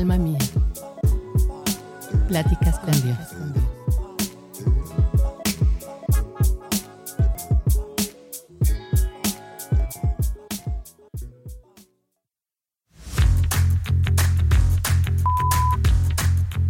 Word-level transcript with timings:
Alma 0.00 0.16
mía. 0.16 0.38
Pláticas 2.26 2.78
con 2.78 3.02
Dios. 3.02 3.18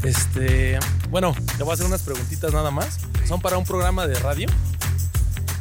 Este, 0.03 0.81
bueno, 1.11 1.33
te 1.57 1.63
voy 1.63 1.71
a 1.71 1.75
hacer 1.75 1.87
unas 1.87 2.03
preguntitas 2.03 2.53
nada 2.53 2.73
más. 2.73 2.99
Son 3.29 3.41
para 3.41 3.59
un 3.59 3.65
programa 3.65 4.09
de 4.09 4.19
radio. 4.19 4.49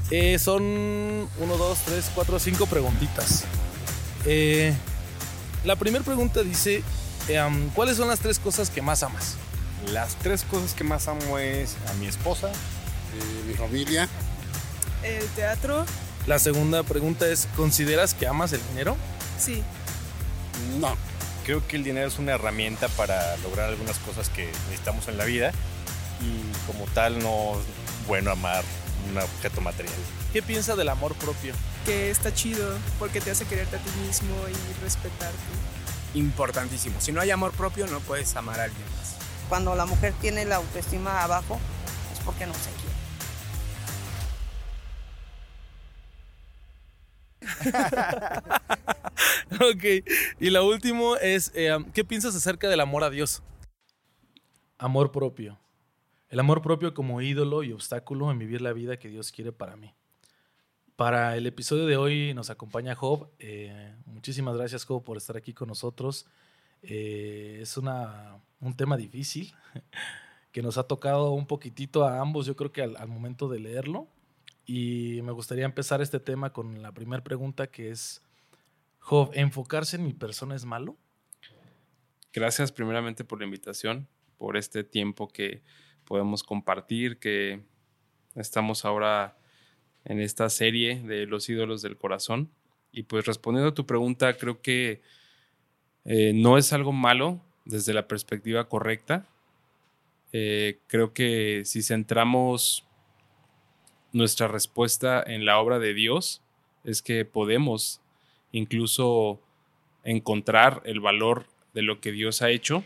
Eh, 0.10 0.40
son 0.40 0.64
1, 0.64 1.30
2, 1.40 1.78
3, 1.86 2.12
4, 2.16 2.40
5 2.40 2.66
preguntitas. 2.66 3.44
Eh, 4.26 4.74
la 5.66 5.76
primera 5.76 6.04
pregunta 6.04 6.42
dice, 6.42 6.84
um, 7.38 7.70
¿cuáles 7.70 7.98
son 7.98 8.08
las 8.08 8.20
tres 8.20 8.40
cosas 8.40 8.70
que 8.70 8.82
más 8.82 9.04
amas? 9.04 9.36
Las 9.92 10.16
tres 10.16 10.44
cosas 10.44 10.74
que 10.74 10.84
más 10.84 11.08
amo 11.08 11.38
es 11.38 11.76
a 11.90 11.94
mi 11.94 12.08
esposa, 12.08 12.50
eh, 12.50 13.44
mi 13.48 13.54
familia, 13.54 14.08
El 15.04 15.26
teatro, 15.30 15.86
La 16.28 16.38
segunda 16.40 16.84
pregunta 16.84 17.28
es, 17.28 17.48
¿consideras 17.56 18.14
que 18.14 18.28
amas 18.28 18.52
el 18.54 18.62
dinero? 18.70 18.98
sí. 19.38 19.64
no. 20.80 20.96
creo 21.46 21.66
que 21.68 21.78
el 21.78 21.84
dinero 21.84 22.08
es 22.08 22.20
una 22.20 22.34
herramienta 22.34 22.88
para 22.90 23.36
lograr 23.38 23.70
algunas 23.70 23.98
cosas 24.00 24.30
que 24.30 24.46
necesitamos 24.68 25.08
en 25.08 25.18
la 25.18 25.26
vida 25.26 25.52
y 26.22 26.68
como 26.68 26.86
tal 26.94 27.18
no 27.20 27.54
es 27.54 28.08
bueno 28.08 28.30
amar 28.32 28.64
un 29.10 29.18
objeto 29.18 29.62
material. 29.62 29.96
¿Qué 30.34 30.44
piensa 30.44 30.76
del 30.76 30.90
amor 30.90 31.16
propio? 31.16 31.54
Que 31.86 32.12
está 32.12 32.34
chido 32.34 32.78
porque 33.00 33.22
te 33.22 33.32
hace 33.32 33.46
quererte 33.46 33.78
a 33.78 33.80
ti 33.80 33.90
mismo 34.06 34.36
y 34.48 34.84
respetarte. 34.84 35.38
Importantísimo. 36.14 37.00
Si 37.00 37.12
no 37.12 37.22
hay 37.22 37.32
amor 37.32 37.52
propio, 37.52 37.88
no 37.88 38.00
puedes 38.00 38.36
amar 38.36 38.60
a 38.60 38.64
alguien 38.64 38.86
más. 38.98 39.18
Cuando 39.48 39.76
la 39.76 39.86
mujer 39.86 40.14
tiene 40.22 40.46
la 40.46 40.58
autoestima 40.58 41.24
abajo, 41.24 41.60
es 42.12 42.20
porque 42.20 42.46
no 42.46 42.54
se 42.54 42.70
quiere. 42.72 42.90
ok, 49.60 49.84
y 50.40 50.50
la 50.50 50.62
última 50.62 51.18
es, 51.22 51.52
eh, 51.56 51.76
¿qué 51.94 52.04
piensas 52.04 52.36
acerca 52.36 52.70
del 52.70 52.80
amor 52.80 53.04
a 53.04 53.10
Dios? 53.10 53.42
Amor 54.78 55.12
propio. 55.12 55.60
El 56.30 56.40
amor 56.40 56.62
propio 56.62 56.94
como 56.94 57.22
ídolo 57.22 57.64
y 57.64 57.74
obstáculo 57.74 58.32
en 58.32 58.40
vivir 58.40 58.62
la 58.62 58.72
vida 58.72 58.98
que 58.98 59.10
Dios 59.10 59.32
quiere 59.32 59.52
para 59.52 59.76
mí. 59.76 59.94
Para 61.00 61.38
el 61.38 61.48
episodio 61.48 61.86
de 61.86 61.96
hoy 61.96 62.34
nos 62.34 62.50
acompaña 62.50 62.94
Job. 62.94 63.30
Eh, 63.40 63.96
muchísimas 64.06 64.58
gracias 64.58 64.84
Job 64.84 65.02
por 65.02 65.16
estar 65.16 65.38
aquí 65.38 65.54
con 65.54 65.70
nosotros. 65.70 66.28
Eh, 66.84 67.60
es 67.62 67.78
una, 67.78 68.38
un 68.60 68.76
tema 68.76 68.98
difícil 68.98 69.54
que 70.52 70.62
nos 70.62 70.78
ha 70.78 70.84
tocado 70.84 71.32
un 71.32 71.48
poquitito 71.48 72.04
a 72.04 72.20
ambos, 72.20 72.46
yo 72.46 72.58
creo 72.58 72.74
que 72.74 72.82
al, 72.82 72.98
al 72.98 73.08
momento 73.08 73.48
de 73.48 73.62
leerlo. 73.62 74.10
Y 74.66 75.22
me 75.24 75.32
gustaría 75.32 75.64
empezar 75.64 76.02
este 76.02 76.20
tema 76.20 76.52
con 76.52 76.82
la 76.82 76.92
primera 76.92 77.24
pregunta 77.24 77.68
que 77.68 77.92
es, 77.92 78.22
Job, 78.98 79.32
¿enfocarse 79.36 79.96
en 79.96 80.04
mi 80.04 80.12
persona 80.12 80.54
es 80.54 80.66
malo? 80.66 80.98
Gracias 82.34 82.74
primeramente 82.74 83.24
por 83.24 83.40
la 83.40 83.46
invitación, 83.46 84.10
por 84.38 84.58
este 84.58 84.84
tiempo 84.84 85.30
que 85.30 85.64
podemos 86.04 86.44
compartir, 86.44 87.20
que 87.20 87.64
estamos 88.36 88.84
ahora 88.84 89.38
en 90.06 90.20
esta 90.20 90.50
serie 90.50 91.02
de 91.02 91.26
los 91.26 91.50
ídolos 91.50 91.82
del 91.82 91.98
corazón. 91.98 92.50
Y 92.92 93.04
pues 93.04 93.26
respondiendo 93.26 93.70
a 93.70 93.76
tu 93.76 93.86
pregunta, 93.86 94.38
creo 94.38 94.62
que 94.62 95.02
eh, 96.06 96.34
no 96.34 96.58
es 96.58 96.74
algo 96.74 96.92
malo 96.92 97.40
desde 97.66 97.94
la 97.94 98.08
perspectiva 98.08 98.68
correcta. 98.68 99.26
Eh, 100.32 100.80
creo 100.88 101.14
que 101.14 101.64
si 101.66 101.82
centramos 101.84 102.86
nuestra 104.12 104.48
respuesta 104.48 105.24
en 105.26 105.46
la 105.46 105.60
obra 105.60 105.80
de 105.80 105.94
Dios, 105.94 106.42
es 106.84 107.02
que 107.02 107.26
podemos 107.26 108.02
incluso 108.52 109.40
encontrar 110.04 110.82
el 110.86 111.00
valor 111.00 111.46
de 111.74 111.82
lo 111.82 112.02
que 112.02 112.12
Dios 112.12 112.42
ha 112.42 112.50
hecho. 112.50 112.84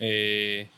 Eh, 0.00 0.68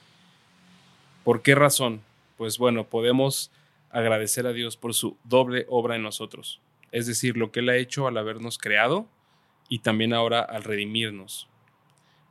¿Por 1.24 1.42
qué 1.42 1.54
razón? 1.54 2.00
Pues 2.36 2.58
bueno, 2.58 2.84
podemos 2.84 3.50
agradecer 3.90 4.46
a 4.46 4.52
Dios 4.52 4.76
por 4.76 4.94
su 4.94 5.16
doble 5.24 5.66
obra 5.68 5.96
en 5.96 6.02
nosotros, 6.02 6.60
es 6.92 7.06
decir, 7.06 7.36
lo 7.36 7.52
que 7.52 7.60
Él 7.60 7.68
ha 7.68 7.76
hecho 7.76 8.06
al 8.06 8.18
habernos 8.18 8.58
creado 8.58 9.08
y 9.68 9.80
también 9.80 10.12
ahora 10.12 10.40
al 10.40 10.64
redimirnos. 10.64 11.48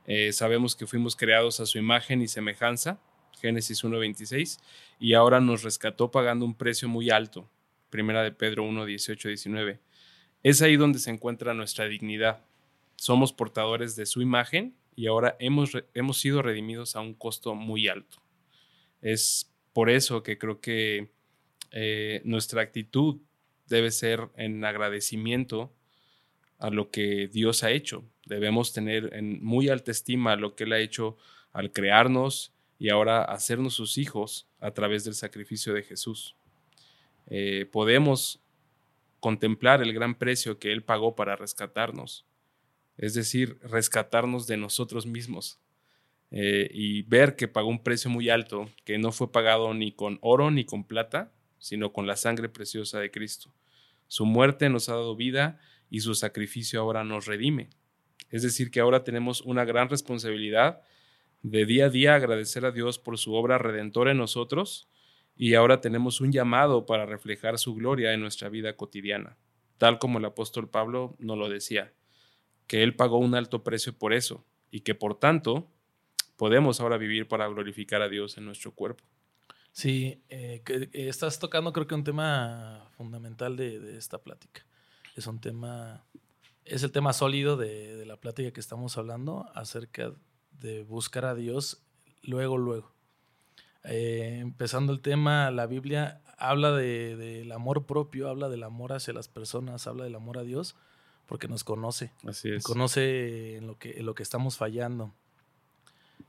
Eh, 0.06 0.32
sabemos 0.32 0.74
que 0.74 0.86
fuimos 0.86 1.16
creados 1.16 1.60
a 1.60 1.66
su 1.66 1.78
imagen 1.78 2.22
y 2.22 2.28
semejanza, 2.28 2.98
Génesis 3.40 3.84
1.26, 3.84 4.58
y 4.98 5.14
ahora 5.14 5.40
nos 5.40 5.62
rescató 5.62 6.10
pagando 6.10 6.44
un 6.44 6.54
precio 6.54 6.88
muy 6.88 7.10
alto, 7.10 7.48
Primera 7.90 8.22
de 8.22 8.32
Pedro 8.32 8.64
1, 8.64 8.84
18, 8.84 9.28
19. 9.28 9.80
Es 10.42 10.62
ahí 10.62 10.76
donde 10.76 10.98
se 10.98 11.10
encuentra 11.10 11.54
nuestra 11.54 11.86
dignidad. 11.86 12.44
Somos 12.96 13.32
portadores 13.32 13.96
de 13.96 14.06
su 14.06 14.22
imagen 14.22 14.76
y 14.94 15.06
ahora 15.06 15.36
hemos, 15.38 15.70
hemos 15.94 16.18
sido 16.18 16.42
redimidos 16.42 16.96
a 16.96 17.00
un 17.00 17.14
costo 17.14 17.54
muy 17.54 17.88
alto. 17.88 18.18
Es 19.00 19.52
por 19.72 19.90
eso 19.90 20.22
que 20.22 20.38
creo 20.38 20.60
que 20.60 21.12
eh, 21.70 22.22
nuestra 22.24 22.62
actitud 22.62 23.20
debe 23.66 23.90
ser 23.90 24.28
en 24.36 24.64
agradecimiento 24.64 25.72
a 26.58 26.70
lo 26.70 26.90
que 26.90 27.28
Dios 27.28 27.62
ha 27.62 27.70
hecho. 27.70 28.04
Debemos 28.26 28.72
tener 28.72 29.14
en 29.14 29.42
muy 29.44 29.68
alta 29.68 29.90
estima 29.90 30.36
lo 30.36 30.54
que 30.54 30.64
Él 30.64 30.72
ha 30.72 30.80
hecho 30.80 31.16
al 31.52 31.72
crearnos 31.72 32.52
y 32.78 32.90
ahora 32.90 33.22
hacernos 33.22 33.74
sus 33.74 33.98
hijos 33.98 34.46
a 34.60 34.70
través 34.72 35.04
del 35.04 35.14
sacrificio 35.14 35.74
de 35.74 35.82
Jesús. 35.82 36.36
Eh, 37.26 37.66
podemos 37.70 38.40
contemplar 39.20 39.82
el 39.82 39.92
gran 39.92 40.14
precio 40.14 40.58
que 40.58 40.72
Él 40.72 40.82
pagó 40.82 41.14
para 41.14 41.36
rescatarnos, 41.36 42.24
es 42.96 43.14
decir, 43.14 43.58
rescatarnos 43.62 44.46
de 44.46 44.56
nosotros 44.56 45.06
mismos 45.06 45.58
eh, 46.30 46.68
y 46.72 47.02
ver 47.02 47.36
que 47.36 47.48
pagó 47.48 47.68
un 47.68 47.82
precio 47.82 48.10
muy 48.10 48.28
alto, 48.28 48.70
que 48.84 48.98
no 48.98 49.12
fue 49.12 49.32
pagado 49.32 49.74
ni 49.74 49.92
con 49.92 50.18
oro 50.20 50.50
ni 50.50 50.64
con 50.64 50.84
plata, 50.84 51.32
sino 51.58 51.92
con 51.92 52.06
la 52.06 52.16
sangre 52.16 52.48
preciosa 52.48 53.00
de 53.00 53.10
Cristo. 53.10 53.52
Su 54.06 54.24
muerte 54.26 54.68
nos 54.68 54.88
ha 54.88 54.94
dado 54.94 55.16
vida 55.16 55.58
y 55.90 56.00
su 56.00 56.14
sacrificio 56.14 56.80
ahora 56.80 57.04
nos 57.04 57.26
redime. 57.26 57.70
Es 58.30 58.42
decir, 58.42 58.70
que 58.70 58.80
ahora 58.80 59.04
tenemos 59.04 59.40
una 59.42 59.64
gran 59.64 59.88
responsabilidad 59.88 60.82
de 61.42 61.66
día 61.66 61.86
a 61.86 61.90
día 61.90 62.14
agradecer 62.14 62.64
a 62.64 62.72
Dios 62.72 62.98
por 62.98 63.18
su 63.18 63.34
obra 63.34 63.58
redentora 63.58 64.10
en 64.10 64.18
nosotros 64.18 64.88
y 65.36 65.54
ahora 65.54 65.80
tenemos 65.80 66.20
un 66.20 66.32
llamado 66.32 66.84
para 66.84 67.06
reflejar 67.06 67.58
su 67.58 67.74
gloria 67.74 68.12
en 68.12 68.20
nuestra 68.20 68.48
vida 68.48 68.76
cotidiana, 68.76 69.36
tal 69.78 69.98
como 69.98 70.18
el 70.18 70.24
apóstol 70.24 70.68
Pablo 70.68 71.16
nos 71.20 71.38
lo 71.38 71.48
decía, 71.48 71.92
que 72.66 72.82
él 72.82 72.96
pagó 72.96 73.18
un 73.18 73.34
alto 73.34 73.62
precio 73.62 73.96
por 73.96 74.12
eso 74.12 74.44
y 74.70 74.80
que 74.80 74.94
por 74.94 75.18
tanto 75.18 75.70
podemos 76.36 76.80
ahora 76.80 76.98
vivir 76.98 77.28
para 77.28 77.46
glorificar 77.46 78.02
a 78.02 78.08
Dios 78.08 78.36
en 78.36 78.46
nuestro 78.46 78.72
cuerpo. 78.72 79.04
Sí, 79.78 80.20
eh, 80.28 80.60
que- 80.64 80.90
que 80.90 81.08
estás 81.08 81.38
tocando 81.38 81.72
creo 81.72 81.86
que 81.86 81.94
un 81.94 82.02
tema 82.02 82.90
fundamental 82.96 83.56
de, 83.56 83.78
de 83.78 83.96
esta 83.96 84.18
plática. 84.18 84.66
Es 85.14 85.28
un 85.28 85.40
tema, 85.40 86.04
es 86.64 86.82
el 86.82 86.90
tema 86.90 87.12
sólido 87.12 87.56
de, 87.56 87.96
de 87.96 88.04
la 88.04 88.16
plática 88.16 88.50
que 88.50 88.58
estamos 88.58 88.98
hablando 88.98 89.48
acerca 89.54 90.12
de 90.50 90.82
buscar 90.82 91.24
a 91.26 91.36
Dios 91.36 91.80
luego, 92.24 92.58
luego. 92.58 92.92
Eh, 93.84 94.38
empezando 94.40 94.92
el 94.92 95.00
tema, 95.00 95.52
la 95.52 95.66
Biblia 95.66 96.22
habla 96.38 96.72
de- 96.72 97.14
del 97.16 97.52
amor 97.52 97.86
propio, 97.86 98.28
habla 98.28 98.48
del 98.48 98.64
amor 98.64 98.92
hacia 98.92 99.14
las 99.14 99.28
personas, 99.28 99.86
habla 99.86 100.02
del 100.02 100.16
amor 100.16 100.38
a 100.38 100.42
Dios, 100.42 100.74
porque 101.26 101.46
nos 101.46 101.62
conoce. 101.62 102.10
Así 102.26 102.50
es. 102.50 102.64
conoce 102.64 103.58
en 103.58 103.68
lo 103.68 103.78
que, 103.78 104.00
en 104.00 104.06
lo 104.06 104.16
que 104.16 104.24
estamos 104.24 104.56
fallando. 104.56 105.14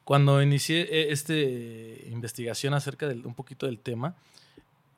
Cuando 0.10 0.42
inicié 0.42 0.88
eh, 0.90 1.12
esta 1.12 1.36
investigación 1.36 2.74
acerca 2.74 3.08
de 3.08 3.14
un 3.28 3.36
poquito 3.36 3.68
del 3.68 3.78
tema, 3.78 4.16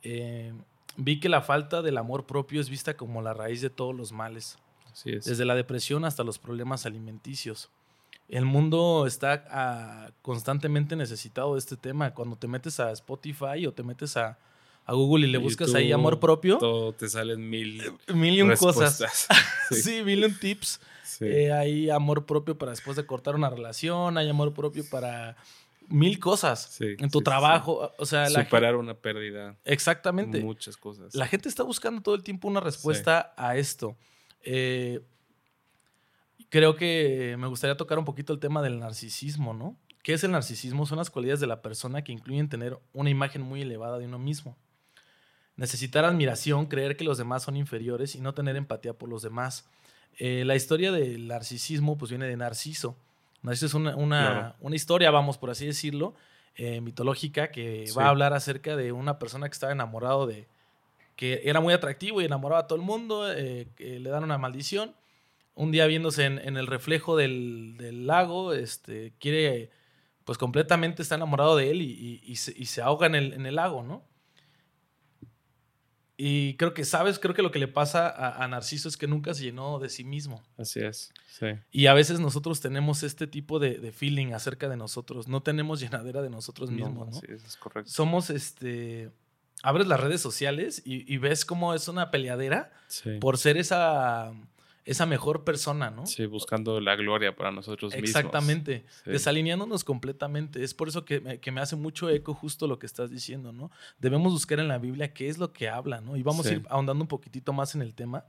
eh, 0.04 0.54
vi 0.96 1.20
que 1.20 1.28
la 1.28 1.42
falta 1.42 1.82
del 1.82 1.98
amor 1.98 2.26
propio 2.26 2.62
es 2.62 2.70
vista 2.70 2.96
como 2.96 3.22
la 3.22 3.34
raíz 3.34 3.60
de 3.60 3.70
todos 3.70 3.94
los 3.94 4.14
males, 4.14 4.58
Así 4.90 5.12
es. 5.12 5.26
desde 5.26 5.44
la 5.44 5.54
depresión 5.56 6.06
hasta 6.06 6.24
los 6.24 6.40
problemas 6.40 6.86
alimenticios. 6.86 7.70
El 8.30 8.46
mundo 8.46 9.06
está 9.06 9.44
ah, 9.50 10.12
constantemente 10.22 10.96
necesitado 10.96 11.56
de 11.56 11.60
este 11.60 11.76
tema. 11.76 12.14
Cuando 12.14 12.38
te 12.38 12.48
metes 12.48 12.80
a 12.80 12.90
Spotify 12.92 13.68
o 13.68 13.74
te 13.74 13.84
metes 13.84 14.16
a, 14.16 14.38
a 14.92 14.94
Google 14.94 15.28
y 15.28 15.32
le 15.32 15.38
buscas 15.38 15.74
ahí 15.74 15.92
amor 15.92 16.20
propio, 16.20 16.58
Todo 16.58 16.94
te 16.94 17.08
salen 17.10 17.50
mil 17.50 17.82
mil 18.14 18.34
y 18.36 18.42
un 18.42 18.56
cosas. 18.56 19.02
Sí, 19.70 19.82
Sí. 19.82 20.04
mil 20.04 20.20
y 20.20 20.26
un 20.26 20.38
tips. 20.38 20.80
Sí. 21.04 21.26
Eh, 21.26 21.52
hay 21.52 21.90
amor 21.90 22.26
propio 22.26 22.58
para 22.58 22.72
después 22.72 22.96
de 22.98 23.06
cortar 23.06 23.36
una 23.36 23.50
relación, 23.50 24.18
hay 24.18 24.30
amor 24.30 24.54
propio 24.54 24.84
para 24.90 25.36
mil 25.88 26.20
cosas 26.20 26.60
Sí, 26.78 26.86
en 27.00 27.10
tu 27.10 27.20
sí, 27.20 27.22
sí, 27.22 27.24
trabajo. 27.24 27.92
O 27.98 28.06
sea, 28.06 28.30
la 28.30 28.44
Superar 28.44 28.76
una 28.76 28.94
pérdida. 28.94 29.58
exactamente. 29.66 30.40
Muchas 30.42 30.78
cosas. 30.78 31.14
La 31.16 31.28
gente 31.28 31.50
está 31.50 31.64
buscando 31.64 32.02
todo 32.02 32.16
el 32.16 32.24
tiempo 32.24 32.48
una 32.48 32.60
respuesta 32.62 33.34
a 33.38 33.56
esto. 33.58 33.98
Eh, 34.44 35.02
creo 36.50 36.76
que 36.76 37.36
me 37.38 37.48
gustaría 37.48 37.78
tocar 37.78 38.00
un 38.00 38.06
poquito 38.06 38.34
el 38.34 38.40
tema 38.40 38.62
del 38.62 38.80
narcisismo, 38.80 39.54
¿no? 39.54 39.78
¿Qué 40.04 40.14
es 40.14 40.24
el 40.24 40.32
narcisismo? 40.32 40.86
Son 40.86 40.98
las 40.98 41.10
cualidades 41.12 41.40
de 41.40 41.48
la 41.48 41.62
persona 41.62 42.04
que 42.04 42.12
incluyen 42.12 42.50
tener 42.50 42.80
una 42.94 43.10
imagen 43.10 43.42
muy 43.44 43.62
elevada 43.62 44.00
de 44.00 44.06
uno 44.06 44.18
mismo. 44.18 44.58
Necesitar 45.58 46.06
admiración, 46.06 46.66
creer 46.66 46.96
que 46.98 47.04
los 47.04 47.18
demás 47.18 47.44
son 47.44 47.56
inferiores 47.58 48.16
y 48.16 48.22
no 48.22 48.34
tener 48.34 48.56
empatía 48.56 48.94
por 48.94 49.10
los 49.10 49.22
demás. 49.22 49.68
Eh, 50.18 50.44
la 50.46 50.56
historia 50.56 50.92
del 50.92 51.28
narcisismo 51.28 51.98
pues 51.98 52.10
viene 52.12 52.26
de 52.26 52.36
Narciso. 52.38 52.96
Narciso 53.44 53.66
es 53.68 53.74
una, 53.74 53.96
una, 53.96 54.20
Claro. 54.32 54.56
una 54.62 54.76
historia, 54.76 55.12
vamos, 55.12 55.38
por 55.38 55.50
así 55.50 55.66
decirlo, 55.66 56.16
eh, 56.56 56.82
mitológica 56.82 57.52
que 57.52 57.86
Sí. 57.88 57.94
va 57.96 58.06
a 58.06 58.10
hablar 58.10 58.34
acerca 58.34 58.76
de 58.76 58.92
una 58.92 59.20
persona 59.20 59.48
que 59.48 59.54
estaba 59.54 59.72
enamorado 59.72 60.26
de... 60.28 60.48
que 61.16 61.42
era 61.46 61.60
muy 61.60 61.74
atractivo 61.74 62.22
y 62.22 62.26
enamoraba 62.26 62.62
a 62.62 62.68
todo 62.68 62.78
el 62.80 62.86
mundo, 62.86 63.32
eh, 63.32 63.68
que 63.76 64.00
le 64.00 64.10
dan 64.10 64.24
una 64.24 64.38
maldición. 64.38 64.94
Un 65.54 65.72
día 65.72 65.86
viéndose 65.86 66.26
en, 66.26 66.40
en 66.40 66.58
el 66.58 66.66
reflejo 66.68 67.16
del, 67.18 67.76
del 67.78 68.08
lago, 68.08 68.54
este, 68.54 69.14
quiere, 69.20 69.70
pues 70.26 70.38
completamente 70.38 71.02
está 71.04 71.16
enamorado 71.16 71.56
de 71.58 71.70
él 71.72 71.82
y, 71.82 71.92
y- 71.92 72.22
y 72.32 72.36
se, 72.38 72.54
y 72.58 72.66
se 72.66 72.82
ahoga 72.82 73.06
en 73.08 73.16
el, 73.16 73.34
en 73.34 73.46
el 73.46 73.56
lago, 73.56 73.84
¿no? 73.84 74.02
Y 76.24 76.56
creo 76.58 76.76
que, 76.76 76.86
¿sabes? 76.86 77.18
Creo 77.18 77.34
que 77.34 77.42
lo 77.42 77.50
que 77.50 77.58
le 77.58 77.68
pasa 77.68 78.08
a, 78.08 78.44
a 78.44 78.48
Narciso 78.48 78.88
es 78.88 78.96
que 78.96 79.08
nunca 79.08 79.34
se 79.34 79.44
llenó 79.44 79.80
de 79.80 79.90
sí 79.90 80.04
mismo. 80.04 80.44
Así 80.56 80.80
es. 80.80 81.12
Sí. 81.28 81.48
Y 81.72 81.88
a 81.88 81.96
veces 81.96 82.20
nosotros 82.20 82.60
tenemos 82.62 83.02
este 83.02 83.26
tipo 83.26 83.58
de, 83.58 83.80
de 83.80 83.92
feeling 83.92 84.34
acerca 84.34 84.70
de 84.70 84.78
nosotros. 84.78 85.28
No 85.28 85.42
tenemos 85.42 85.80
llenadera 85.80 86.22
de 86.22 86.30
nosotros 86.30 86.70
mismos, 86.70 87.10
¿no? 87.10 87.18
así 87.18 87.26
es, 87.28 87.44
es 87.44 87.58
correcto. 87.58 87.90
Somos, 87.90 88.30
este... 88.30 89.10
Abres 89.64 89.88
las 89.88 90.00
redes 90.00 90.22
sociales 90.22 90.82
y, 90.86 91.12
y 91.12 91.18
ves 91.18 91.44
cómo 91.46 91.74
es 91.74 91.88
una 91.88 92.12
peleadera 92.12 92.72
Sí. 92.88 93.18
por 93.20 93.38
ser 93.40 93.58
esa, 93.58 94.32
esa 94.86 95.06
mejor 95.06 95.44
persona, 95.44 95.92
¿no? 95.92 96.06
Sí, 96.08 96.26
buscando 96.26 96.80
la 96.80 96.96
gloria 96.96 97.36
para 97.36 97.52
nosotros 97.52 97.94
mismos. 97.94 98.10
Exactamente, 98.10 98.86
Sí. 99.04 99.12
desalineándonos 99.12 99.84
completamente. 99.84 100.64
Es 100.64 100.74
por 100.74 100.88
eso 100.88 101.06
que 101.06 101.20
me, 101.22 101.40
que 101.40 101.52
me 101.52 101.62
hace 101.62 101.76
mucho 101.76 102.10
eco 102.10 102.34
justo 102.34 102.68
lo 102.68 102.80
que 102.80 102.88
estás 102.88 103.12
diciendo, 103.12 103.52
¿no? 103.54 103.70
Debemos 104.00 104.34
buscar 104.34 104.60
en 104.60 104.68
la 104.68 104.80
Biblia 104.80 105.14
qué 105.14 105.28
es 105.30 105.38
lo 105.38 105.54
que 105.54 105.70
habla, 105.70 106.02
¿no? 106.02 106.18
Y 106.18 106.24
vamos 106.24 106.46
a 106.48 106.54
ir 106.54 106.66
ahondando 106.70 107.04
un 107.04 107.08
poquitito 107.08 107.54
más 107.54 107.76
en 107.76 107.82
el 107.84 107.94
tema. 107.94 108.26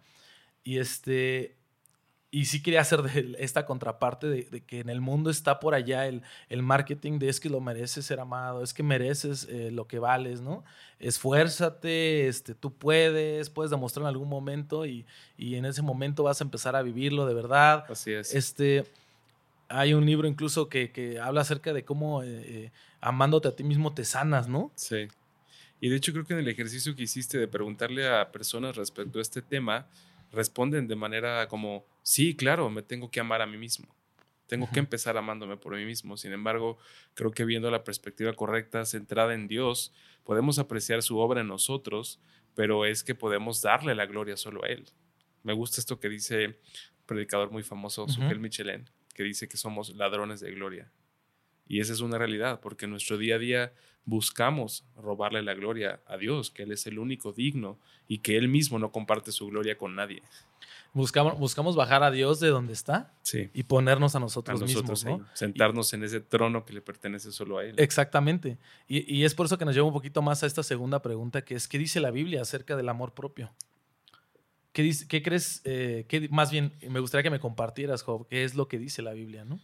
Y 0.62 0.78
este. 0.78 1.56
Y 2.34 2.46
sí 2.46 2.62
quería 2.62 2.80
hacer 2.80 3.02
de 3.02 3.36
esta 3.38 3.66
contraparte 3.66 4.26
de, 4.26 4.44
de 4.44 4.64
que 4.64 4.80
en 4.80 4.88
el 4.88 5.02
mundo 5.02 5.28
está 5.28 5.60
por 5.60 5.74
allá 5.74 6.06
el, 6.06 6.22
el 6.48 6.62
marketing 6.62 7.18
de 7.18 7.28
es 7.28 7.38
que 7.40 7.50
lo 7.50 7.60
mereces 7.60 8.06
ser 8.06 8.20
amado, 8.20 8.62
es 8.62 8.72
que 8.72 8.82
mereces 8.82 9.46
eh, 9.50 9.70
lo 9.70 9.86
que 9.86 9.98
vales, 9.98 10.40
¿no? 10.40 10.64
Esfuérzate, 10.98 12.28
este, 12.28 12.54
tú 12.54 12.72
puedes, 12.72 13.50
puedes 13.50 13.70
demostrar 13.70 14.04
en 14.04 14.08
algún 14.08 14.30
momento 14.30 14.86
y, 14.86 15.04
y 15.36 15.56
en 15.56 15.66
ese 15.66 15.82
momento 15.82 16.22
vas 16.22 16.40
a 16.40 16.44
empezar 16.44 16.74
a 16.74 16.80
vivirlo 16.80 17.26
de 17.26 17.34
verdad. 17.34 17.84
Así 17.90 18.12
es. 18.14 18.34
Este, 18.34 18.86
hay 19.68 19.92
un 19.92 20.06
libro 20.06 20.26
incluso 20.26 20.70
que, 20.70 20.90
que 20.90 21.20
habla 21.20 21.42
acerca 21.42 21.74
de 21.74 21.84
cómo 21.84 22.22
eh, 22.22 22.28
eh, 22.28 22.70
amándote 23.02 23.48
a 23.48 23.54
ti 23.54 23.62
mismo 23.62 23.92
te 23.92 24.06
sanas, 24.06 24.48
¿no? 24.48 24.72
Sí. 24.74 25.06
Y 25.82 25.90
de 25.90 25.96
hecho 25.96 26.12
creo 26.12 26.24
que 26.24 26.32
en 26.32 26.38
el 26.38 26.48
ejercicio 26.48 26.96
que 26.96 27.02
hiciste 27.02 27.36
de 27.36 27.46
preguntarle 27.46 28.08
a 28.08 28.32
personas 28.32 28.76
respecto 28.76 29.18
a 29.18 29.22
este 29.22 29.42
tema, 29.42 29.86
responden 30.32 30.88
de 30.88 30.96
manera 30.96 31.46
como, 31.48 31.86
sí, 32.02 32.34
claro, 32.34 32.70
me 32.70 32.82
tengo 32.82 33.10
que 33.10 33.20
amar 33.20 33.42
a 33.42 33.46
mí 33.46 33.56
mismo. 33.58 33.94
Tengo 34.46 34.68
que 34.70 34.80
empezar 34.80 35.16
amándome 35.16 35.56
por 35.56 35.74
mí 35.74 35.84
mismo. 35.86 36.18
Sin 36.18 36.32
embargo, 36.32 36.76
creo 37.14 37.30
que 37.30 37.46
viendo 37.46 37.70
la 37.70 37.84
perspectiva 37.84 38.34
correcta, 38.34 38.84
centrada 38.84 39.32
en 39.32 39.48
Dios, 39.48 39.94
podemos 40.24 40.58
apreciar 40.58 41.02
su 41.02 41.18
obra 41.18 41.40
en 41.40 41.48
nosotros, 41.48 42.20
pero 42.54 42.84
es 42.84 43.02
que 43.02 43.14
podemos 43.14 43.62
darle 43.62 43.94
la 43.94 44.04
gloria 44.04 44.36
solo 44.36 44.64
a 44.64 44.66
Él. 44.66 44.84
Me 45.42 45.54
gusta 45.54 45.80
esto 45.80 45.98
que 45.98 46.10
dice 46.10 46.48
un 46.48 46.56
predicador 47.06 47.50
muy 47.50 47.62
famoso, 47.62 48.04
Ujú. 48.04 48.12
Sugel 48.12 48.40
Michelin, 48.40 48.90
que 49.14 49.22
dice 49.22 49.48
que 49.48 49.56
somos 49.56 49.96
ladrones 49.96 50.40
de 50.40 50.50
gloria. 50.50 50.92
Y 51.68 51.80
esa 51.80 51.92
es 51.92 52.00
una 52.00 52.18
realidad, 52.18 52.60
porque 52.60 52.84
en 52.86 52.90
nuestro 52.90 53.16
día 53.18 53.36
a 53.36 53.38
día 53.38 53.72
buscamos 54.04 54.84
robarle 54.96 55.42
la 55.42 55.54
gloria 55.54 56.00
a 56.06 56.16
Dios, 56.16 56.50
que 56.50 56.64
Él 56.64 56.72
es 56.72 56.86
el 56.86 56.98
único 56.98 57.32
digno 57.32 57.78
y 58.08 58.18
que 58.18 58.36
Él 58.36 58.48
mismo 58.48 58.78
no 58.78 58.90
comparte 58.90 59.30
su 59.32 59.46
gloria 59.46 59.78
con 59.78 59.94
nadie. 59.94 60.22
Buscamos, 60.92 61.38
buscamos 61.38 61.74
bajar 61.74 62.02
a 62.02 62.10
Dios 62.10 62.38
de 62.40 62.48
donde 62.48 62.74
está 62.74 63.14
Sí. 63.22 63.48
y 63.54 63.62
ponernos 63.62 64.14
a 64.14 64.18
A 64.18 64.20
nosotros, 64.20 64.60
mismos, 64.62 65.04
¿no? 65.06 65.24
sentarnos 65.32 65.94
en 65.94 66.04
ese 66.04 66.20
trono 66.20 66.66
que 66.66 66.74
le 66.74 66.82
pertenece 66.82 67.32
solo 67.32 67.58
a 67.58 67.64
Él. 67.64 67.74
Exactamente. 67.78 68.58
Y, 68.88 69.10
y 69.14 69.24
es 69.24 69.34
por 69.34 69.46
eso 69.46 69.56
que 69.56 69.64
nos 69.64 69.74
lleva 69.74 69.86
un 69.86 69.94
poquito 69.94 70.20
más 70.20 70.42
a 70.42 70.46
esta 70.46 70.62
segunda 70.62 71.00
pregunta, 71.00 71.42
que 71.44 71.54
es, 71.54 71.66
¿qué 71.66 71.78
dice 71.78 71.98
la 72.00 72.10
Biblia 72.10 72.42
acerca 72.42 72.76
del 72.76 72.88
amor 72.90 73.14
propio? 73.14 73.54
¿Qué, 74.72 74.82
dice, 74.82 75.06
qué 75.08 75.22
crees? 75.22 75.62
eh, 75.64 76.04
qué- 76.08 76.28
más 76.30 76.50
bien, 76.50 76.72
me 76.90 77.00
gustaría 77.00 77.22
que 77.22 77.30
me 77.30 77.40
compartieras, 77.40 78.02
Job, 78.02 78.26
qué 78.28 78.44
es 78.44 78.54
lo 78.54 78.68
que 78.68 78.78
dice 78.78 79.00
la 79.00 79.12
Biblia, 79.12 79.44
¿no? 79.44 79.60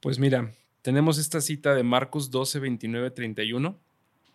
Pues 0.00 0.18
mira, 0.18 0.52
tenemos 0.82 1.18
esta 1.18 1.40
cita 1.40 1.74
de 1.74 1.82
Marcos 1.82 2.30
12, 2.30 2.58
29, 2.58 3.10
31, 3.12 3.78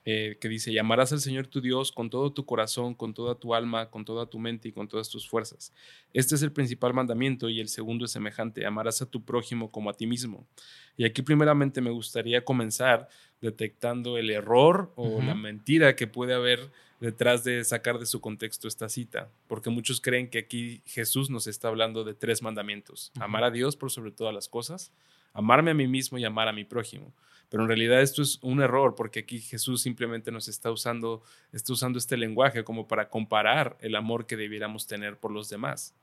eh, 0.09 0.38
que 0.39 0.47
dice, 0.47 0.71
llamarás 0.71 1.11
al 1.11 1.19
Señor 1.19 1.47
tu 1.47 1.59
Dios 1.59 1.91
con 1.91 2.09
todo 2.09 2.31
tu 2.31 2.45
corazón, 2.45 2.95
con 2.95 3.13
toda 3.13 3.35
tu 3.35 3.53
alma, 3.53 3.89
con 3.89 4.05
toda 4.05 4.25
tu 4.25 4.39
mente 4.39 4.69
y 4.69 4.71
con 4.71 4.88
todas 4.88 5.09
tus 5.09 5.27
fuerzas. 5.27 5.73
Este 6.13 6.35
es 6.35 6.41
el 6.41 6.53
principal 6.53 6.94
mandamiento 6.94 7.49
y 7.49 7.59
el 7.59 7.67
segundo 7.67 8.05
es 8.05 8.11
semejante, 8.11 8.65
amarás 8.65 9.01
a 9.01 9.05
tu 9.05 9.25
prójimo 9.25 9.69
como 9.69 9.89
a 9.89 9.94
ti 9.94 10.07
mismo. 10.07 10.47
Y 10.95 11.03
aquí 11.03 11.21
primeramente 11.21 11.81
me 11.81 11.91
gustaría 11.91 12.45
comenzar 12.45 13.09
detectando 13.41 14.17
el 14.17 14.29
error 14.29 14.94
o 14.95 15.21
la 15.21 15.35
mentira 15.35 15.97
que 15.97 16.07
puede 16.07 16.33
haber 16.33 16.71
detrás 17.01 17.44
de 17.44 17.63
sacar 17.65 17.99
de 17.99 18.05
su 18.05 18.21
contexto 18.21 18.69
esta 18.69 18.88
cita, 18.88 19.29
porque 19.47 19.69
muchos 19.69 19.99
creen 19.99 20.29
que 20.29 20.39
aquí 20.39 20.81
Jesús 20.85 21.29
nos 21.29 21.47
está 21.47 21.67
hablando 21.67 22.05
de 22.05 22.13
tres 22.13 22.41
mandamientos, 22.41 23.11
amar 23.19 23.44
a 23.44 23.51
Dios 23.51 23.75
por 23.75 23.91
sobre 23.91 24.11
todas 24.11 24.33
las 24.33 24.47
cosas, 24.47 24.91
amarme 25.37 25.69
a 25.69 25.75
mí 25.75 25.87
mismo 25.87 26.17
y 26.17 26.25
amar 26.25 26.47
a 26.47 26.51
mi 26.51 26.63
prójimo. 26.63 27.13
Pero 27.47 27.61
en 27.61 27.69
realidad 27.69 28.01
esto 28.01 28.23
es 28.23 28.39
un 28.41 28.59
error 28.59 28.95
porque 28.95 29.19
aquí 29.19 29.39
Jesús 29.39 29.83
simplemente 29.83 30.31
nos 30.31 30.47
está 30.47 30.71
usando, 30.71 31.21
está 31.53 31.73
usando 31.73 31.99
este 31.99 32.17
lenguaje 32.17 32.63
como 32.63 32.87
para 32.87 33.09
comparar 33.09 33.77
el 33.79 33.95
amor 33.95 34.25
que 34.25 34.35
debiéramos 34.35 34.87
tener 34.87 35.17
por 35.17 35.31
los 35.31 35.47
demás. 35.47 35.95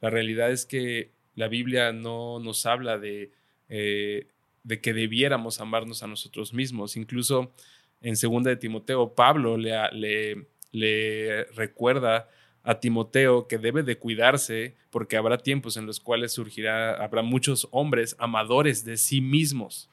La 0.00 0.08
realidad 0.08 0.50
es 0.50 0.64
que 0.64 1.12
la 1.34 1.48
Biblia 1.48 1.92
no 1.92 2.40
nos 2.40 2.64
habla 2.64 2.96
de, 2.98 3.30
eh, 3.68 4.26
de 4.64 4.80
que 4.80 4.94
debiéramos 4.94 5.60
amarnos 5.60 6.02
a 6.02 6.06
nosotros 6.06 6.54
mismos. 6.54 6.96
Incluso 6.96 7.52
en 8.00 8.16
segunda 8.16 8.48
de 8.48 8.56
Timoteo, 8.56 9.14
Pablo 9.14 9.58
le, 9.58 9.76
le, 9.92 10.46
le 10.72 11.44
recuerda 11.54 12.30
a 12.62 12.80
Timoteo 12.80 13.46
que 13.46 13.58
debe 13.58 13.82
de 13.82 13.98
cuidarse 13.98 14.74
porque 14.90 15.16
habrá 15.16 15.38
tiempos 15.38 15.76
en 15.76 15.86
los 15.86 16.00
cuales 16.00 16.32
surgirá, 16.32 16.94
habrá 17.02 17.22
muchos 17.22 17.68
hombres 17.70 18.16
amadores 18.18 18.84
de 18.84 18.96
sí 18.96 19.20
mismos. 19.20 19.88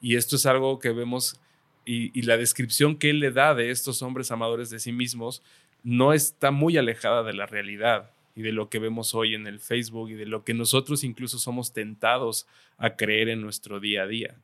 Y 0.00 0.16
esto 0.16 0.36
es 0.36 0.46
algo 0.46 0.78
que 0.78 0.90
vemos 0.90 1.40
y, 1.84 2.18
y 2.18 2.22
la 2.22 2.36
descripción 2.36 2.96
que 2.96 3.10
él 3.10 3.20
le 3.20 3.30
da 3.30 3.54
de 3.54 3.70
estos 3.70 4.02
hombres 4.02 4.30
amadores 4.30 4.70
de 4.70 4.78
sí 4.78 4.92
mismos 4.92 5.42
no 5.82 6.12
está 6.12 6.50
muy 6.50 6.76
alejada 6.76 7.22
de 7.22 7.32
la 7.32 7.46
realidad 7.46 8.10
y 8.34 8.42
de 8.42 8.52
lo 8.52 8.70
que 8.70 8.78
vemos 8.78 9.14
hoy 9.14 9.34
en 9.34 9.46
el 9.46 9.60
Facebook 9.60 10.10
y 10.10 10.14
de 10.14 10.26
lo 10.26 10.44
que 10.44 10.54
nosotros 10.54 11.04
incluso 11.04 11.38
somos 11.38 11.72
tentados 11.72 12.46
a 12.78 12.96
creer 12.96 13.28
en 13.28 13.40
nuestro 13.40 13.80
día 13.80 14.02
a 14.02 14.06
día. 14.06 14.36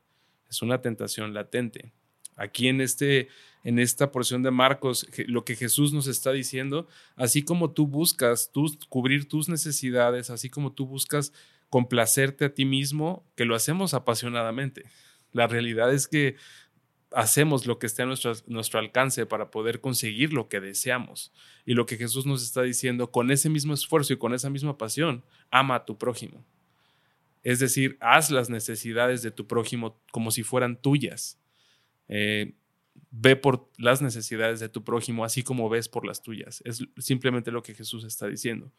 Es 0.49 0.63
una 0.63 0.81
tentación 0.83 1.35
latente. 1.35 1.93
Aquí 2.37 2.69
en, 2.69 2.81
este, 2.81 3.29
en 3.67 3.81
esta 3.81 4.13
porción 4.13 4.45
de 4.45 4.53
Marcos, 4.53 5.09
lo 5.27 5.45
que 5.45 5.57
Jesús 5.57 5.93
nos 5.93 6.07
está 6.07 6.31
diciendo, 6.31 6.87
así 7.17 7.43
como 7.43 7.73
tú 7.73 7.89
buscas 7.89 8.53
cubrir 8.89 9.27
tus 9.27 9.49
necesidades, 9.49 10.31
así 10.31 10.49
como 10.49 10.71
tú 10.71 10.87
buscas 10.87 11.33
complacerte 11.69 12.45
a 12.45 12.55
ti 12.55 12.65
mismo, 12.65 13.29
que 13.35 13.45
lo 13.45 13.57
hacemos 13.57 13.93
apasionadamente. 13.93 14.85
La 15.33 15.49
realidad 15.49 15.93
es 15.93 16.07
que 16.07 16.37
hacemos 17.11 17.67
lo 17.67 17.81
que 17.81 17.87
esté 17.87 18.03
a 18.03 18.07
nuestro, 18.07 18.35
nuestro 18.47 18.79
alcance 18.79 19.27
para 19.27 19.51
poder 19.51 19.81
conseguir 19.81 20.33
lo 20.33 20.49
que 20.49 20.61
deseamos. 20.61 21.33
Y 21.65 21.75
lo 21.75 21.87
que 21.87 21.97
Jesús 21.97 22.25
nos 22.25 22.45
está 22.45 22.63
diciendo, 22.63 23.11
con 23.11 23.33
ese 23.33 23.51
mismo 23.51 23.75
esfuerzo 23.75 24.13
y 24.13 24.17
con 24.17 24.33
esa 24.33 24.49
misma 24.49 24.79
pasión, 24.79 25.25
ama 25.51 25.75
a 25.75 25.85
tu 25.85 25.99
prójimo. 25.99 26.47
Es 27.43 27.59
decir, 27.59 27.97
haz 28.01 28.31
las 28.31 28.49
necesidades 28.49 29.23
de 29.23 29.33
tu 29.33 29.49
prójimo 29.49 30.01
como 30.13 30.31
si 30.31 30.45
fueran 30.45 30.81
tuyas. 30.81 31.41
Eh, 32.07 32.55
ve 33.19 33.37
por 33.37 33.71
las 33.79 34.03
necesidades 34.03 34.61
de 34.61 34.69
tu 34.69 34.85
prójimo 34.85 35.25
así 35.25 35.43
como 35.43 35.69
ves 35.69 35.89
por 35.89 36.07
las 36.07 36.23
tuyas. 36.23 36.63
Es 36.65 36.85
simplemente 36.99 37.51
lo 37.51 37.63
que 37.63 37.75
Jesús 37.75 38.05
está 38.05 38.27
diciendo. 38.27 38.71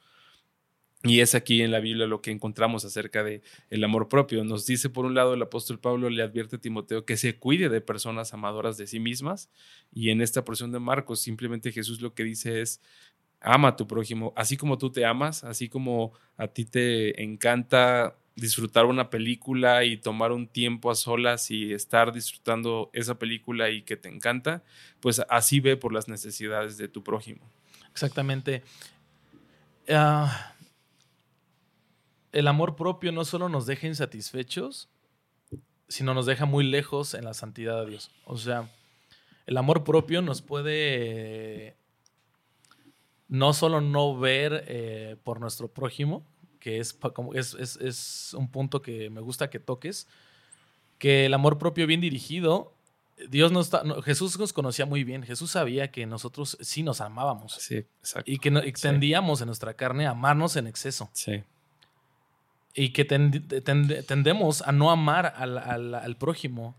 Y 1.03 1.20
es 1.20 1.36
aquí 1.36 1.62
en 1.62 1.72
la 1.72 1.79
Biblia 1.79 2.08
lo 2.08 2.22
que 2.22 2.32
encontramos 2.32 2.84
acerca 2.84 3.24
de 3.24 3.41
el 3.70 3.84
amor 3.84 4.10
propio. 4.10 4.44
Nos 4.44 4.65
dice 4.65 4.89
por 4.89 5.06
un 5.06 5.13
lado 5.13 5.34
el 5.34 5.41
apóstol 5.41 5.79
Pablo 5.79 6.10
le 6.10 6.24
advierte 6.24 6.58
a 6.58 6.60
Timoteo 6.60 7.06
que 7.06 7.17
se 7.17 7.38
cuide 7.38 7.70
de 7.70 7.82
personas 7.82 8.34
amadoras 8.34 8.77
de 8.77 8.88
sí 8.88 9.00
mismas 9.00 9.50
y 9.91 10.10
en 10.10 10.22
esta 10.22 10.44
porción 10.44 10.72
de 10.72 10.79
Marcos 10.79 11.20
simplemente 11.20 11.72
Jesús 11.72 12.01
lo 12.01 12.13
que 12.13 12.24
dice 12.24 12.62
es 12.62 12.82
ama 13.39 13.70
a 13.70 13.75
tu 13.75 13.88
prójimo, 13.88 14.34
así 14.36 14.58
como 14.58 14.79
tú 14.79 14.91
te 14.91 15.06
amas, 15.06 15.44
así 15.44 15.70
como 15.70 16.13
a 16.36 16.48
ti 16.48 16.65
te 16.65 17.24
encanta 17.24 18.17
disfrutar 18.38 18.86
una 18.86 19.10
película 19.10 19.84
y 19.84 19.98
tomar 19.98 20.32
un 20.32 20.48
tiempo 20.48 20.91
a 20.91 20.96
solas 20.96 21.50
y 21.50 21.74
estar 21.74 22.13
disfrutando 22.13 22.91
esa 22.94 23.17
película 23.17 23.70
y 23.72 23.82
que 23.82 23.98
te 23.98 24.10
encanta, 24.10 24.63
pues 25.00 25.22
así 25.27 25.60
ve 25.60 25.75
por 25.75 25.91
las 25.91 26.08
necesidades 26.08 26.77
de 26.77 26.88
tu 26.88 27.03
prójimo. 27.03 27.50
Exactamente. 27.91 28.63
Ah, 29.89 30.53
el 32.32 32.48
amor 32.48 32.75
propio 32.75 33.12
no 33.12 33.25
solo 33.25 33.50
nos 33.50 33.65
deja 33.65 33.88
insatisfechos, 33.88 34.88
sino 35.88 36.13
nos 36.13 36.27
deja 36.27 36.46
muy 36.46 36.63
lejos 36.63 37.15
en 37.15 37.25
la 37.25 37.34
santidad 37.34 37.84
de 37.84 37.89
Dios. 37.89 38.12
O 38.25 38.38
sea, 38.38 38.70
el 39.48 39.58
amor 39.58 39.84
propio 39.84 40.22
nos 40.22 40.44
puede 40.44 41.75
no 43.29 43.53
solo 43.53 43.82
no 43.82 44.17
ver 44.17 44.63
eh, 44.67 45.17
por 45.24 45.39
nuestro 45.39 45.70
prójimo, 45.70 46.24
que 46.67 46.79
es, 46.81 46.91
como, 46.91 47.33
es, 47.33 47.53
es- 47.53 47.77
es 47.77 48.33
un 48.33 48.50
punto 48.50 48.81
que 48.81 49.09
me 49.09 49.21
gusta 49.21 49.50
que 49.50 49.57
toques, 49.57 50.05
que 50.97 51.25
el 51.25 51.33
amor 51.33 51.57
propio 51.57 51.88
bien 51.88 52.01
dirigido, 52.01 52.74
Dios 53.29 53.53
no 53.53 53.62
está, 53.62 53.83
no, 53.86 54.01
Jesús 54.01 54.38
nos 54.38 54.51
conocía 54.51 54.86
muy 54.86 55.05
bien, 55.05 55.24
Jesús 55.24 55.51
sabía 55.51 55.91
que 55.91 56.05
nosotros 56.05 56.57
sí 56.59 56.83
nos 56.83 57.00
amábamos 57.00 57.53
Sí, 57.53 57.77
exacto. 58.01 58.29
y 58.29 58.38
que 58.39 58.51
no- 58.51 58.62
Sí. 58.62 58.74
tendíamos 58.81 59.39
en 59.39 59.45
nuestra 59.45 59.75
carne 59.75 60.07
a 60.07 60.09
amarnos 60.09 60.57
en 60.57 60.67
exceso 60.67 61.09
Sí, 61.13 61.41
y 62.74 62.89
que 62.91 63.05
tendemos 63.05 64.62
a 64.62 64.74
no 64.74 64.91
amar 64.91 65.33
al, 65.38 65.57
al- 65.59 65.95
al 65.95 66.17
prójimo 66.17 66.75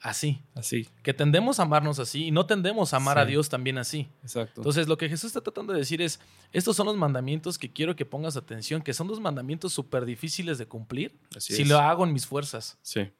así, 0.00 0.42
así, 0.54 0.88
que 1.02 1.12
tendemos 1.14 1.58
a 1.58 1.62
amarnos 1.62 1.98
así 1.98 2.26
y 2.26 2.30
no 2.30 2.46
tendemos 2.46 2.92
a 2.92 2.98
amar 2.98 3.18
a. 3.18 3.24
Dios 3.24 3.48
también 3.48 3.78
así. 3.78 4.08
exacto. 4.22 4.60
Entonces, 4.60 4.88
lo 4.88 4.96
que 4.98 5.08
Jesús 5.08 5.28
está 5.28 5.40
tratando 5.40 5.72
de 5.72 5.80
decir 5.80 6.00
es, 6.02 6.20
estos 6.52 6.76
son 6.76 6.86
los 6.86 6.96
mandamientos 6.96 7.58
que 7.58 7.72
quiero 7.72 7.96
que 7.96 8.04
pongas 8.04 8.36
atención, 8.36 8.82
que 8.82 8.92
son 8.94 9.08
dos 9.08 9.20
mandamientos 9.20 9.72
súper 9.72 10.04
difíciles 10.04 10.58
de 10.58 10.66
cumplir 10.66 11.18
Así 11.36 11.54
si 11.54 11.62
es. 11.62 11.68
lo 11.68 11.78
hago 11.78 12.04
en 12.04 12.12
mis 12.12 12.26
fuerzas. 12.26 12.78
Sí, 12.82 13.10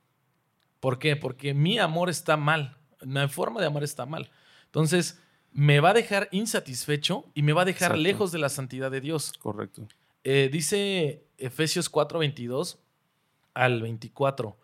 ¿Por 0.80 0.98
qué? 0.98 1.16
Porque 1.16 1.54
mi 1.54 1.78
amor 1.78 2.10
está 2.10 2.36
mal, 2.36 2.76
mi 3.04 3.26
forma 3.28 3.60
de 3.60 3.66
amar 3.66 3.82
está 3.82 4.06
mal. 4.06 4.30
Entonces, 4.66 5.18
me 5.52 5.80
va 5.80 5.90
a 5.90 5.94
dejar 5.94 6.28
insatisfecho 6.32 7.24
y 7.34 7.42
me 7.42 7.52
va 7.54 7.62
a 7.62 7.64
dejar 7.64 7.92
Exacto. 7.92 8.02
lejos 8.02 8.32
de 8.32 8.38
la 8.38 8.48
santidad 8.50 8.90
de 8.90 9.00
Dios. 9.00 9.32
correcto. 9.38 9.88
Eh, 10.22 10.50
dice 10.52 11.24
Efesios 11.38 11.88
4, 11.88 12.18
22 12.18 12.78
al 13.54 13.80
24. 13.80 14.56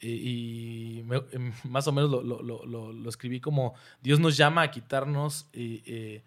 Y 0.00 1.02
me- 1.04 1.22
em, 1.32 1.52
más 1.64 1.86
o 1.88 1.92
menos 1.92 2.10
lo- 2.10 2.22
lo- 2.22 2.92
lo 2.92 3.08
escribí 3.08 3.40
como 3.40 3.74
Dios 4.02 4.20
nos 4.20 4.36
llama 4.36 4.62
a 4.62 4.70
quitarnos 4.70 5.46
eh, 5.52 5.82
eh, 5.86 6.22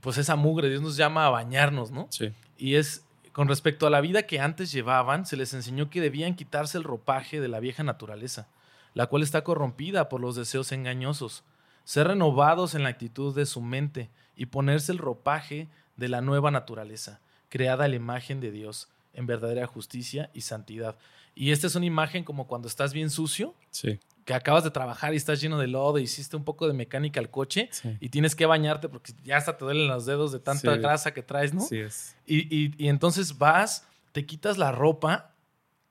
pues 0.00 0.16
esa 0.18 0.36
mugre, 0.36 0.68
Dios 0.68 0.82
nos 0.82 0.96
llama 0.96 1.26
a 1.26 1.30
bañarnos, 1.30 1.90
¿no? 1.90 2.06
Sí, 2.10 2.30
Y 2.56 2.74
es 2.76 3.04
con 3.32 3.48
respecto 3.48 3.86
a 3.86 3.90
la 3.90 4.00
vida 4.00 4.22
que 4.24 4.40
antes 4.40 4.70
llevaban, 4.72 5.26
se 5.26 5.36
les 5.36 5.54
enseñó 5.54 5.90
que 5.90 6.00
debían 6.00 6.34
quitarse 6.34 6.78
el 6.78 6.84
ropaje 6.84 7.40
de 7.40 7.48
la 7.48 7.60
vieja 7.60 7.82
naturaleza, 7.84 8.48
la 8.94 9.06
cual 9.06 9.22
está 9.22 9.42
corrompida 9.44 10.08
por 10.08 10.20
los 10.20 10.34
deseos 10.36 10.72
engañosos, 10.72 11.44
ser 11.84 12.08
renovados 12.08 12.74
en 12.74 12.82
la 12.84 12.88
actitud 12.90 13.34
de 13.34 13.46
su 13.46 13.60
mente 13.60 14.10
y 14.36 14.46
ponerse 14.46 14.92
el 14.92 14.98
ropaje 14.98 15.68
de 15.96 16.08
la 16.08 16.20
nueva 16.20 16.50
naturaleza, 16.50 17.20
creada 17.48 17.84
a 17.84 17.88
la 17.88 17.96
imagen 17.96 18.40
de 18.40 18.50
Dios, 18.52 18.88
en 19.14 19.26
verdadera 19.26 19.66
justicia 19.66 20.30
y 20.34 20.42
santidad. 20.42 20.96
Y 21.40 21.52
esta 21.52 21.68
es 21.68 21.74
una 21.76 21.86
imagen 21.86 22.24
como 22.24 22.48
cuando 22.48 22.66
estás 22.66 22.92
bien 22.92 23.10
sucio, 23.10 23.54
sí, 23.70 24.00
que 24.24 24.34
acabas 24.34 24.64
de 24.64 24.70
trabajar 24.72 25.14
y 25.14 25.16
estás 25.16 25.40
lleno 25.40 25.56
de 25.58 25.68
lodo, 25.68 25.98
hiciste 25.98 26.36
un 26.36 26.44
poco 26.44 26.66
de 26.66 26.74
mecánica 26.74 27.20
al 27.20 27.30
coche 27.30 27.68
sí. 27.70 27.96
y 28.00 28.08
tienes 28.08 28.34
que 28.34 28.44
bañarte 28.44 28.88
porque 28.88 29.12
ya 29.24 29.36
hasta 29.36 29.56
te 29.56 29.64
duelen 29.64 29.86
los 29.86 30.04
dedos 30.04 30.32
de 30.32 30.40
tanta 30.40 30.74
Sí. 30.74 30.80
grasa 30.80 31.14
que 31.14 31.22
traes, 31.22 31.54
¿no? 31.54 31.62
Así 31.62 31.78
es. 31.78 32.16
Y, 32.26 32.40
y- 32.54 32.74
y 32.76 32.88
entonces 32.88 33.38
vas, 33.38 33.86
te 34.12 34.26
quitas 34.26 34.58
la 34.58 34.72
ropa, 34.72 35.34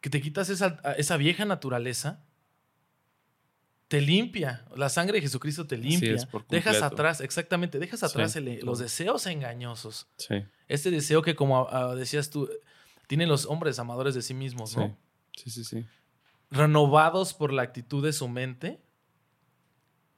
que 0.02 0.10
te 0.10 0.20
quitas 0.22 0.50
esa, 0.50 0.80
esa 0.98 1.16
vieja 1.18 1.46
naturaleza, 1.46 2.20
te 3.88 4.02
limpia. 4.02 4.66
La 4.76 4.90
sangre 4.90 5.14
de 5.16 5.22
Jesucristo 5.22 5.66
te 5.66 5.78
limpia. 5.78 6.14
es, 6.16 6.26
por 6.26 6.46
dejas 6.48 6.82
atrás, 6.82 7.22
exactamente, 7.22 7.80
dejas 7.80 8.04
atrás 8.04 8.34
Sí, 8.34 8.40
el- 8.40 8.60
los 8.66 8.80
deseos 8.80 9.26
engañosos. 9.28 10.08
Sí, 10.18 10.44
Este 10.68 10.92
deseo 10.92 11.22
que, 11.22 11.36
como 11.36 11.68
ah, 11.72 11.96
decías 11.96 12.30
tú, 12.30 12.50
tienen 13.08 13.30
los 13.30 13.46
hombres 13.46 13.80
amadores 13.80 14.14
de 14.14 14.22
sí 14.22 14.34
mismos, 14.34 14.72
sí, 14.72 14.78
¿no? 14.80 14.98
Sí, 15.38 15.50
sí, 15.50 15.64
sí. 15.64 15.86
Renovados 16.52 17.34
por 17.34 17.54
la 17.54 17.62
actitud 17.62 18.04
de 18.04 18.14
su 18.14 18.28
mente, 18.28 18.82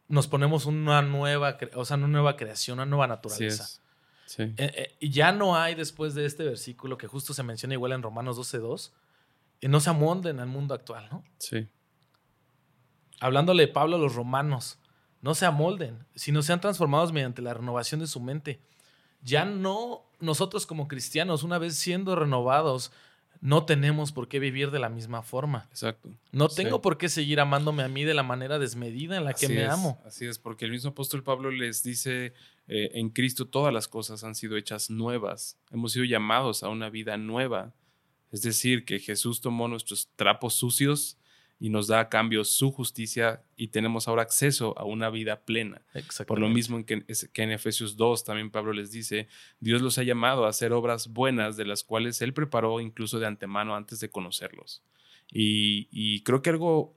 nos 0.07 0.27
ponemos 0.27 0.65
una 0.65 1.01
nueva, 1.01 1.57
o 1.75 1.85
sea, 1.85 1.97
una 1.97 2.07
nueva 2.07 2.35
creación, 2.35 2.79
una 2.79 2.85
nueva 2.85 3.07
naturaleza. 3.07 3.65
Sí, 4.25 4.43
Eh, 4.43 4.53
eh, 4.57 4.95
y 4.99 5.09
ya 5.09 5.31
no 5.31 5.55
hay 5.55 5.73
después 5.75 6.13
de 6.13 6.25
este 6.25 6.43
versículo 6.43 6.97
que 6.97 7.07
justo 7.07 7.33
se 7.33 7.41
menciona 7.41 7.73
igual 7.73 7.93
en 7.93 8.03
Romanos 8.03 8.38
12.2, 8.38 8.91
y 9.61 9.67
no 9.67 9.79
se 9.79 9.89
amolden 9.89 10.39
al 10.39 10.47
mundo 10.47 10.73
actual, 10.73 11.07
¿no? 11.11 11.23
sí, 11.38 11.67
Hablándole 13.19 13.67
Pablo 13.67 13.97
a 13.97 13.99
los 13.99 14.15
romanos, 14.15 14.79
no 15.21 15.35
se 15.35 15.45
amolden, 15.45 16.05
sino 16.15 16.41
sean 16.41 16.61
transformados 16.61 17.11
mediante 17.11 17.41
la 17.41 17.53
renovación 17.53 17.99
de 17.99 18.07
su 18.07 18.21
mente. 18.21 18.61
Ya 19.21 19.43
no 19.43 20.05
nosotros 20.19 20.65
como 20.65 20.88
cristianos, 20.88 21.43
una 21.43 21.57
vez 21.57 21.75
siendo 21.75 22.15
renovados, 22.15 22.91
no 23.41 23.65
tenemos 23.65 24.12
por 24.12 24.27
qué 24.27 24.39
vivir 24.39 24.69
de 24.72 24.79
la 24.79 24.89
misma 24.89 25.22
forma. 25.24 25.67
exacto. 25.69 26.10
No 26.31 26.50
Sí. 26.50 26.63
tengo 26.63 26.81
por 26.81 26.98
qué 26.98 27.08
seguir 27.10 27.39
amándome 27.39 27.84
a 27.84 27.88
mí 27.88 28.03
de 28.03 28.13
la 28.13 28.24
manera 28.24 28.60
desmedida 28.60 29.15
en 29.17 29.24
la 29.25 29.34
que 29.34 29.48
me 29.48 29.63
es, 29.63 29.69
amo. 29.69 30.01
Así 30.05 30.25
es, 30.25 30.38
porque 30.39 30.65
el 30.65 30.72
mismo 30.72 30.89
apóstol 30.91 31.24
Pablo 31.24 31.50
les 31.51 31.81
dice, 31.84 32.34
eh, 32.67 32.91
en 32.96 33.10
Cristo 33.10 33.48
todas 33.48 33.74
las 33.74 33.88
cosas 33.88 34.24
han 34.24 34.36
sido 34.36 34.58
hechas 34.58 34.89
nuevas. 34.89 35.58
Hemos 35.72 35.93
sido 35.93 36.05
llamados 36.05 36.63
a 36.63 36.69
una 36.69 36.89
vida 36.89 37.17
nueva. 37.17 37.74
Es 38.31 38.41
decir, 38.43 38.86
que 38.86 39.00
Jesús 39.00 39.41
tomó 39.41 39.67
nuestros 39.67 40.10
trapos 40.15 40.53
sucios 40.53 41.17
y 41.59 41.69
nos 41.69 41.87
da 41.87 41.99
a 41.99 42.09
cambio 42.09 42.45
su 42.45 42.71
justicia 42.71 43.43
y 43.57 43.67
tenemos 43.67 44.07
ahora 44.07 44.21
acceso 44.21 44.77
a 44.79 44.85
una 44.85 45.09
vida 45.09 45.41
plena. 45.41 45.81
Por 46.27 46.39
lo 46.39 46.47
mismo 46.53 46.77
en 46.77 46.83
que, 46.85 47.03
que 47.33 47.41
en 47.43 47.51
Efesios 47.51 47.97
2 47.97 48.23
también 48.23 48.49
Pablo 48.49 48.71
les 48.71 48.91
dice, 48.91 49.27
Dios 49.59 49.81
los 49.81 49.97
ha 49.97 50.03
llamado 50.03 50.45
a 50.45 50.49
hacer 50.49 50.71
obras 50.71 51.09
buenas 51.09 51.57
de 51.57 51.65
las 51.65 51.83
cuales 51.83 52.21
Él 52.21 52.33
preparó 52.33 52.79
incluso 52.79 53.19
de 53.19 53.27
antemano 53.27 53.75
antes 53.75 53.99
de 53.99 54.09
conocerlos. 54.09 54.81
Y, 55.31 55.89
y 55.91 56.21
creo 56.23 56.41
que 56.41 56.49
algo, 56.49 56.95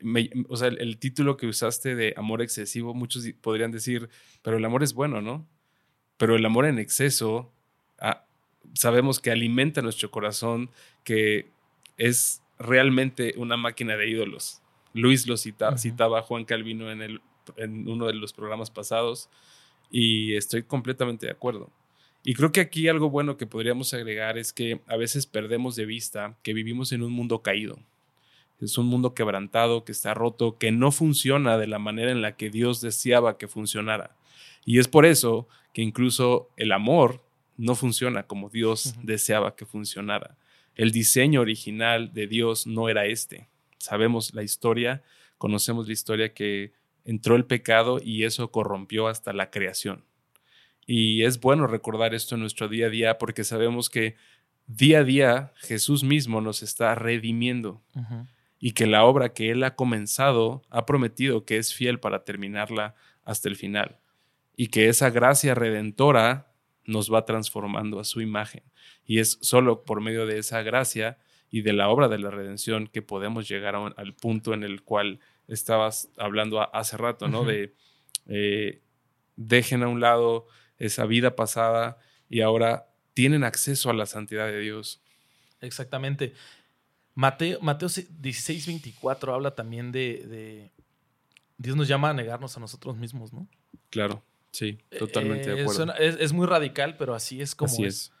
me- 0.00 0.30
o 0.48 0.56
sea, 0.56 0.68
el, 0.68 0.80
el 0.80 0.98
título 0.98 1.36
que 1.36 1.46
usaste 1.48 1.96
de 1.96 2.14
amor 2.16 2.40
excesivo, 2.40 2.94
muchos 2.94 3.24
podrían 3.40 3.72
decir, 3.72 4.08
pero 4.42 4.56
el 4.58 4.64
amor 4.64 4.84
es 4.84 4.94
bueno, 4.94 5.20
¿no? 5.20 5.48
Pero 6.18 6.36
el 6.36 6.46
amor 6.46 6.66
en 6.66 6.78
exceso, 6.78 7.52
ah, 7.98 8.24
sabemos 8.74 9.18
que 9.18 9.30
alimenta 9.32 9.82
nuestro 9.82 10.10
corazón, 10.12 10.70
que 11.04 11.50
es 11.96 12.42
realmente 12.58 13.34
una 13.36 13.56
máquina 13.56 13.96
de 13.96 14.08
ídolos. 14.08 14.62
Luis 14.94 15.26
lo 15.26 15.36
cita- 15.36 15.76
citaba 15.78 16.20
a 16.20 16.22
Juan 16.22 16.44
Calvino 16.44 16.90
en, 16.90 17.02
el, 17.02 17.20
en 17.56 17.88
uno 17.88 18.06
de 18.06 18.14
los 18.14 18.32
programas 18.32 18.70
pasados 18.70 19.28
y 19.90 20.34
estoy 20.34 20.62
completamente 20.62 21.26
de 21.26 21.32
acuerdo. 21.32 21.70
Y 22.24 22.34
creo 22.34 22.52
que 22.52 22.60
aquí 22.60 22.88
algo 22.88 23.10
bueno 23.10 23.36
que 23.36 23.46
podríamos 23.46 23.94
agregar 23.94 24.38
es 24.38 24.52
que 24.52 24.80
a 24.86 24.96
veces 24.96 25.26
perdemos 25.26 25.76
de 25.76 25.86
vista 25.86 26.36
que 26.42 26.52
vivimos 26.52 26.92
en 26.92 27.02
un 27.02 27.12
mundo 27.12 27.42
caído. 27.42 27.78
Es 28.60 28.76
un 28.76 28.86
mundo 28.86 29.14
quebrantado, 29.14 29.84
que 29.84 29.92
está 29.92 30.14
roto, 30.14 30.58
que 30.58 30.72
no 30.72 30.90
funciona 30.90 31.56
de 31.58 31.68
la 31.68 31.78
manera 31.78 32.10
en 32.10 32.22
la 32.22 32.36
que 32.36 32.50
Dios 32.50 32.80
deseaba 32.80 33.38
que 33.38 33.46
funcionara. 33.46 34.16
Y 34.64 34.80
es 34.80 34.88
por 34.88 35.06
eso 35.06 35.48
que 35.72 35.82
incluso 35.82 36.50
el 36.56 36.72
amor 36.72 37.22
no 37.56 37.76
funciona 37.76 38.24
como 38.24 38.50
Dios 38.50 38.94
deseaba 39.02 39.54
que 39.54 39.64
funcionara. 39.64 40.36
El 40.78 40.92
diseño 40.92 41.40
original 41.40 42.14
de 42.14 42.28
Dios 42.28 42.66
no 42.68 42.88
era 42.88 43.04
este. 43.04 43.48
Sabemos 43.78 44.32
la 44.32 44.44
historia, 44.44 45.02
conocemos 45.36 45.88
la 45.88 45.92
historia 45.92 46.32
que 46.32 46.72
entró 47.04 47.34
el 47.34 47.46
pecado 47.46 48.00
y 48.00 48.22
eso 48.22 48.52
corrompió 48.52 49.08
hasta 49.08 49.32
la 49.32 49.50
creación. 49.50 50.04
Y 50.86 51.24
es 51.24 51.40
bueno 51.40 51.66
recordar 51.66 52.14
esto 52.14 52.36
en 52.36 52.42
nuestro 52.42 52.68
día 52.68 52.86
a 52.86 52.90
día 52.90 53.18
porque 53.18 53.42
sabemos 53.42 53.90
que 53.90 54.14
día 54.68 55.00
a 55.00 55.04
día 55.04 55.52
Jesús 55.56 56.04
mismo 56.04 56.40
nos 56.40 56.62
está 56.62 56.94
redimiendo 56.94 57.82
y 58.60 58.70
que 58.70 58.86
la 58.86 59.04
obra 59.04 59.32
que 59.32 59.50
Él 59.50 59.64
ha 59.64 59.74
comenzado 59.74 60.62
ha 60.70 60.86
prometido 60.86 61.44
que 61.44 61.56
es 61.56 61.74
fiel 61.74 61.98
para 61.98 62.22
terminarla 62.22 62.94
hasta 63.24 63.48
el 63.48 63.56
final 63.56 63.98
y 64.56 64.68
que 64.68 64.88
esa 64.88 65.10
gracia 65.10 65.56
redentora 65.56 66.47
nos 66.88 67.12
va 67.12 67.24
transformando 67.24 68.00
a 68.00 68.04
su 68.04 68.20
imagen. 68.20 68.62
Y 69.06 69.20
es 69.20 69.38
solo 69.42 69.84
por 69.84 70.00
medio 70.00 70.26
de 70.26 70.38
esa 70.38 70.62
gracia 70.62 71.18
y 71.50 71.60
de 71.62 71.72
la 71.72 71.88
obra 71.88 72.08
de 72.08 72.18
la 72.18 72.30
redención 72.30 72.86
que 72.88 73.02
podemos 73.02 73.48
llegar 73.48 73.76
un- 73.76 73.94
al 73.96 74.14
punto 74.14 74.52
en 74.54 74.64
el 74.64 74.82
cual 74.82 75.20
estabas 75.46 76.08
hablando 76.18 76.60
a- 76.60 76.64
hace 76.64 76.96
rato, 76.96 77.28
¿no? 77.28 77.44
De 77.44 77.74
eh, 78.26 78.82
dejen 79.36 79.82
a 79.82 79.88
un 79.88 80.00
lado 80.00 80.46
esa 80.78 81.06
vida 81.06 81.34
pasada 81.36 81.96
y 82.28 82.42
ahora 82.42 82.88
tienen 83.14 83.42
acceso 83.44 83.88
a 83.88 83.94
la 83.94 84.04
santidad 84.04 84.46
de 84.48 84.60
Dios. 84.60 85.00
Exactamente. 85.62 86.34
Mateo, 87.14 87.58
Mateo 87.62 87.88
16, 87.88 88.66
24 88.66 89.34
habla 89.34 89.54
también 89.54 89.90
de, 89.92 90.26
de- 90.26 90.72
Dios 91.56 91.76
nos 91.76 91.88
llama 91.88 92.10
a 92.10 92.14
negarnos 92.14 92.56
a 92.56 92.60
nosotros 92.60 92.96
mismos, 92.96 93.32
¿no? 93.32 93.48
Claro, 93.90 94.22
sí, 94.52 94.78
totalmente 94.98 95.50
de 95.50 95.58
Eh, 95.58 95.62
acuerdo. 95.62 95.94
es, 95.98 96.16
es 96.20 96.32
muy 96.32 96.46
radical, 96.46 96.96
pero 96.96 97.14
así 97.14 97.40
es 97.40 97.54
como 97.54 97.72
Así 97.72 97.84
es. 97.84 97.94
es. 97.94 98.12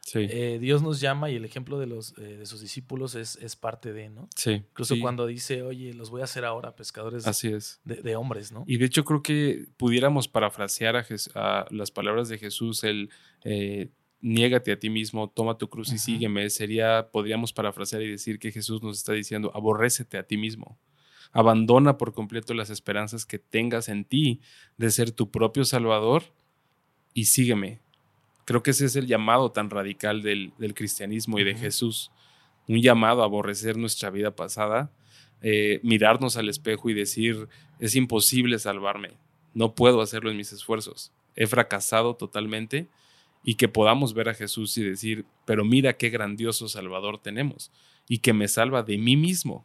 Sí, 0.00 0.20
Eh, 0.30 0.58
Dios 0.60 0.82
nos 0.82 1.00
llama 1.00 1.30
y 1.30 1.34
el 1.34 1.44
ejemplo 1.44 1.80
de, 1.80 1.86
los, 1.86 2.16
eh, 2.16 2.36
de 2.36 2.46
sus 2.46 2.60
discípulos 2.60 3.16
es, 3.16 3.34
es 3.42 3.56
parte 3.56 3.92
de, 3.92 4.08
¿no? 4.08 4.28
sí. 4.36 4.52
Incluso 4.52 4.94
sí, 4.94 5.00
cuando 5.00 5.26
dice, 5.26 5.62
oye, 5.62 5.94
los 5.94 6.10
voy 6.10 6.20
a 6.20 6.24
hacer 6.24 6.44
ahora 6.44 6.76
pescadores 6.76 7.26
Así 7.26 7.48
es. 7.48 7.80
de, 7.82 7.96
de 8.02 8.14
hombres, 8.14 8.52
¿no? 8.52 8.62
Y 8.68 8.76
de 8.76 8.86
hecho 8.86 9.04
creo 9.04 9.20
que 9.22 9.66
pudiéramos 9.76 10.28
parafrasear 10.28 11.04
a, 11.34 11.66
las 11.70 11.90
palabras 11.90 12.28
de 12.28 12.38
Jesús, 12.38 12.84
el 12.84 13.10
eh, 13.42 13.88
niégate 14.20 14.70
a 14.70 14.78
ti 14.78 14.90
mismo, 14.90 15.28
toma 15.28 15.58
tu 15.58 15.68
cruz 15.68 15.92
y 15.92 15.98
sígueme, 15.98 16.50
sería, 16.50 17.08
podríamos 17.10 17.52
parafrasear 17.52 18.02
y 18.02 18.08
decir 18.10 18.38
que 18.38 18.52
Jesús 18.52 18.82
nos 18.84 18.98
está 18.98 19.12
diciendo, 19.12 19.50
aborrécete 19.56 20.18
a 20.18 20.22
ti 20.22 20.36
mismo. 20.36 20.78
Abandona 21.32 21.98
por 21.98 22.12
completo 22.12 22.54
las 22.54 22.70
esperanzas 22.70 23.26
que 23.26 23.38
tengas 23.38 23.88
en 23.88 24.04
ti 24.04 24.40
de 24.76 24.90
ser 24.90 25.10
tu 25.10 25.30
propio 25.30 25.64
Salvador 25.64 26.24
y 27.14 27.26
sígueme. 27.26 27.80
Creo 28.44 28.62
que 28.62 28.70
ese 28.70 28.86
es 28.86 28.96
el 28.96 29.06
llamado 29.06 29.50
tan 29.50 29.70
radical 29.70 30.22
del, 30.22 30.52
del 30.58 30.74
cristianismo 30.74 31.38
y 31.38 31.44
de. 31.44 31.56
Jesús. 31.56 32.10
Un 32.68 32.80
llamado 32.80 33.22
a 33.22 33.26
aborrecer 33.26 33.76
nuestra 33.76 34.10
vida 34.10 34.34
pasada, 34.34 34.90
eh, 35.40 35.80
mirarnos 35.82 36.36
al 36.36 36.48
espejo 36.48 36.90
y 36.90 36.94
decir, 36.94 37.48
es 37.78 37.94
imposible 37.94 38.58
salvarme, 38.58 39.12
no 39.54 39.74
puedo 39.74 40.00
hacerlo 40.00 40.30
en 40.30 40.36
mis 40.36 40.52
esfuerzos, 40.52 41.12
he 41.36 41.46
fracasado 41.46 42.16
totalmente 42.16 42.88
y 43.44 43.54
que 43.54 43.68
podamos 43.68 44.14
ver 44.14 44.28
a 44.28 44.34
Jesús 44.34 44.76
y 44.78 44.82
decir, 44.82 45.24
pero 45.44 45.64
mira 45.64 45.96
qué 45.96 46.10
grandioso 46.10 46.68
Salvador 46.68 47.18
tenemos 47.18 47.70
y 48.08 48.18
que 48.18 48.32
me 48.32 48.48
salva 48.48 48.82
de 48.82 48.98
mí 48.98 49.16
mismo. 49.16 49.64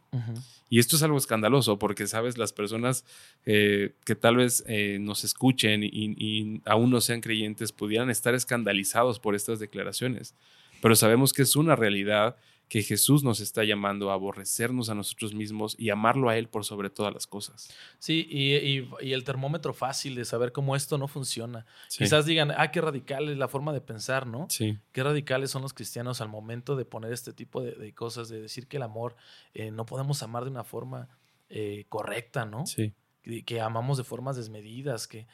Y 0.68 0.78
esto 0.78 0.96
es 0.96 1.02
algo 1.02 1.18
escandaloso 1.18 1.78
porque, 1.78 2.06
sabes, 2.06 2.38
las 2.38 2.52
personas 2.52 3.04
eh, 3.44 3.92
que 4.04 4.14
tal 4.14 4.36
vez 4.36 4.64
eh, 4.66 4.98
nos 5.00 5.24
escuchen 5.24 5.82
y, 5.84 5.88
y 5.92 6.62
aún 6.64 6.90
no 6.90 7.00
sean 7.00 7.20
creyentes 7.20 7.72
pudieran 7.72 8.10
estar 8.10 8.34
escandalizados 8.34 9.18
por 9.18 9.34
estas 9.34 9.58
declaraciones. 9.58 10.34
Pero 10.80 10.96
sabemos 10.96 11.32
que 11.32 11.42
es 11.42 11.56
una 11.56 11.76
realidad 11.76 12.36
que 12.72 12.82
Jesús 12.82 13.22
nos 13.22 13.40
está 13.40 13.64
llamando 13.64 14.10
a 14.10 14.14
aborrecernos 14.14 14.88
a 14.88 14.94
nosotros 14.94 15.34
mismos 15.34 15.76
y 15.78 15.90
amarlo 15.90 16.30
a 16.30 16.38
Él 16.38 16.48
por 16.48 16.64
sobre 16.64 16.88
todas 16.88 17.12
las 17.12 17.26
cosas. 17.26 17.68
Sí, 17.98 18.26
y, 18.30 18.54
y- 18.54 18.88
y 19.02 19.12
el 19.12 19.24
termómetro 19.24 19.74
fácil 19.74 20.14
de 20.14 20.24
saber 20.24 20.52
cómo 20.52 20.74
esto 20.74 20.96
no 20.96 21.06
funciona. 21.06 21.66
Sí. 21.88 21.98
Quizás 21.98 22.24
digan, 22.24 22.50
ah, 22.56 22.70
qué 22.70 22.80
radical 22.80 23.28
es 23.28 23.36
la 23.36 23.46
forma 23.46 23.74
de 23.74 23.82
pensar, 23.82 24.26
¿no? 24.26 24.46
Sí, 24.48 24.78
Qué 24.92 25.02
radicales 25.02 25.50
son 25.50 25.60
los 25.60 25.74
cristianos 25.74 26.22
al 26.22 26.30
momento 26.30 26.74
de 26.74 26.86
poner 26.86 27.12
este 27.12 27.34
tipo 27.34 27.60
de, 27.60 27.72
de 27.72 27.92
cosas, 27.92 28.30
de 28.30 28.40
decir 28.40 28.66
que 28.68 28.78
el 28.78 28.84
amor 28.84 29.16
eh, 29.52 29.70
no 29.70 29.84
podemos 29.84 30.22
amar 30.22 30.44
de 30.44 30.50
una 30.50 30.64
forma 30.64 31.10
eh, 31.50 31.84
correcta, 31.90 32.46
¿no? 32.46 32.64
sí, 32.64 32.94
Que, 33.20 33.44
que 33.44 33.60
amamos 33.60 33.98
de 33.98 34.04
formas 34.04 34.36
desmedidas, 34.36 35.06
que, 35.06 35.26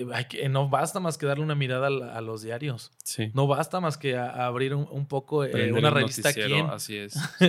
eh, 0.00 0.26
que 0.28 0.48
no 0.48 0.68
basta 0.68 1.00
más 1.00 1.18
que 1.18 1.26
darle 1.26 1.44
una 1.44 1.54
mirada 1.54 1.86
a, 1.88 2.20
los 2.20 2.42
diarios. 2.42 2.90
sí. 3.04 3.30
No 3.34 3.46
basta 3.46 3.80
más 3.80 3.98
que 3.98 4.16
a- 4.16 4.30
a 4.30 4.46
abrir 4.46 4.74
un, 4.74 4.88
un 4.90 5.06
poco 5.06 5.44
eh, 5.44 5.72
una 5.72 5.90
revista 5.90 6.32
quién. 6.32 6.66
Así 6.66 6.96
es. 6.96 7.12
Sí, 7.38 7.48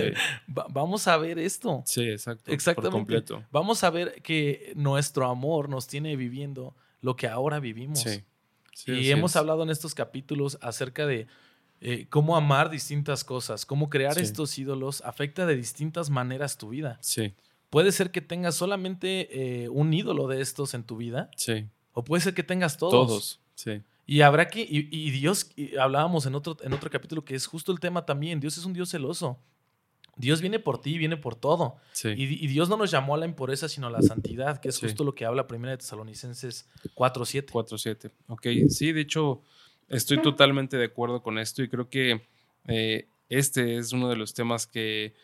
Va- 0.56 0.66
vamos 0.70 1.06
a 1.08 1.16
ver 1.16 1.38
esto. 1.38 1.82
Sí, 1.86 2.02
exacto. 2.08 2.50
Exactamente. 2.52 2.90
Por 2.90 2.98
completo. 3.00 3.42
Vamos 3.50 3.82
a 3.84 3.90
ver 3.90 4.20
que 4.22 4.72
nuestro 4.76 5.26
amor 5.28 5.68
nos 5.68 5.86
tiene 5.86 6.16
viviendo 6.16 6.74
lo 7.00 7.16
que 7.16 7.26
ahora 7.28 7.60
vivimos. 7.60 8.00
Sí. 8.00 8.22
Sí, 8.72 8.92
y 8.92 9.10
hemos 9.10 9.32
es. 9.32 9.36
hablado 9.36 9.62
en 9.62 9.70
estos 9.70 9.94
capítulos 9.94 10.58
acerca 10.60 11.06
de 11.06 11.26
eh, 11.80 12.06
cómo 12.10 12.36
amar 12.36 12.70
distintas 12.70 13.22
cosas, 13.24 13.64
cómo 13.66 13.88
crear 13.88 14.14
Sí. 14.14 14.20
estos 14.22 14.58
ídolos 14.58 15.00
afecta 15.04 15.46
de 15.46 15.54
distintas 15.56 16.10
maneras 16.10 16.56
tu 16.58 16.70
vida. 16.70 16.98
Sí, 17.00 17.34
Puede 17.70 17.90
ser 17.92 18.10
que 18.12 18.20
tengas 18.20 18.54
solamente 18.54 19.64
eh, 19.64 19.68
un 19.68 19.92
ídolo 19.92 20.28
de 20.28 20.40
estos 20.40 20.74
en 20.74 20.84
tu 20.84 20.96
vida, 20.96 21.28
sí. 21.36 21.66
O 21.94 22.04
puede 22.04 22.22
ser 22.22 22.34
que 22.34 22.42
tengas 22.42 22.76
todos. 22.76 22.92
Todos. 23.08 23.40
Sí. 23.54 23.80
Y 24.06 24.20
habrá 24.20 24.48
que, 24.48 24.60
y, 24.60 24.88
y 24.90 25.10
Dios, 25.10 25.50
y 25.56 25.76
hablábamos 25.78 26.26
en 26.26 26.34
otro, 26.34 26.58
en 26.62 26.74
otro 26.74 26.90
capítulo 26.90 27.24
que 27.24 27.34
es 27.34 27.46
justo 27.46 27.72
el 27.72 27.80
tema 27.80 28.04
también, 28.04 28.38
Dios 28.40 28.58
es 28.58 28.66
un 28.66 28.74
Dios 28.74 28.90
celoso. 28.90 29.38
Dios 30.16 30.40
viene 30.40 30.58
por 30.60 30.80
ti, 30.80 30.98
viene 30.98 31.16
por 31.16 31.34
todo. 31.34 31.76
Sí. 31.92 32.08
Y, 32.10 32.44
y 32.44 32.46
Dios 32.46 32.68
no 32.68 32.76
nos 32.76 32.90
llamó 32.90 33.14
a 33.14 33.18
la 33.18 33.24
impureza, 33.26 33.68
sino 33.68 33.86
a 33.86 33.90
la 33.90 34.02
santidad, 34.02 34.60
que 34.60 34.68
es 34.68 34.76
Sí. 34.76 34.82
justo 34.86 35.02
lo 35.04 35.14
que 35.14 35.24
habla 35.24 35.46
1 35.50 35.70
de 35.70 35.78
Tesalonicenses 35.78 36.68
4.7. 36.94 37.46
4-7. 37.50 38.10
Ok, 38.28 38.46
sí, 38.68 38.92
de 38.92 39.00
hecho, 39.00 39.40
estoy 39.88 40.20
totalmente 40.22 40.76
de 40.76 40.84
acuerdo 40.84 41.22
con 41.22 41.38
esto 41.38 41.62
y 41.62 41.68
creo 41.68 41.88
que 41.88 42.28
eh, 42.68 43.08
este 43.28 43.78
es 43.78 43.92
uno 43.92 44.08
de 44.08 44.16
los 44.16 44.34
temas 44.34 44.66
que 44.68 45.14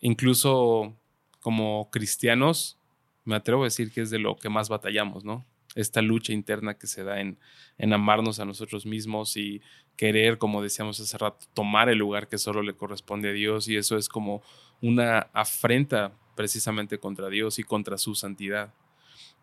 incluso 0.00 0.96
como 1.40 1.90
cristianos, 1.90 2.78
me 3.24 3.34
atrevo 3.36 3.62
a 3.62 3.64
decir 3.66 3.92
que 3.92 4.00
es 4.00 4.10
de 4.10 4.18
lo 4.18 4.36
que 4.36 4.48
más 4.48 4.68
batallamos, 4.68 5.24
¿no? 5.24 5.44
Esta 5.74 6.02
lucha 6.02 6.32
interna 6.32 6.74
que 6.74 6.86
se 6.86 7.02
da 7.02 7.20
en, 7.20 7.38
en 7.78 7.92
amarnos 7.92 8.40
a 8.40 8.44
nosotros 8.44 8.84
mismos 8.84 9.36
y 9.36 9.62
querer, 9.96 10.38
como 10.38 10.62
decíamos 10.62 11.00
hace 11.00 11.16
rato, 11.18 11.46
tomar 11.54 11.88
el 11.88 11.98
lugar 11.98 12.28
que 12.28 12.38
solo 12.38 12.62
le 12.62 12.74
corresponde 12.74 13.30
a 13.30 13.32
Dios 13.32 13.68
y 13.68 13.76
eso 13.76 13.96
es 13.96 14.08
como 14.08 14.42
una 14.80 15.30
afrenta 15.32 16.12
precisamente 16.34 16.98
contra 16.98 17.28
Dios 17.28 17.58
y 17.58 17.62
contra 17.62 17.98
su 17.98 18.14
santidad. 18.14 18.74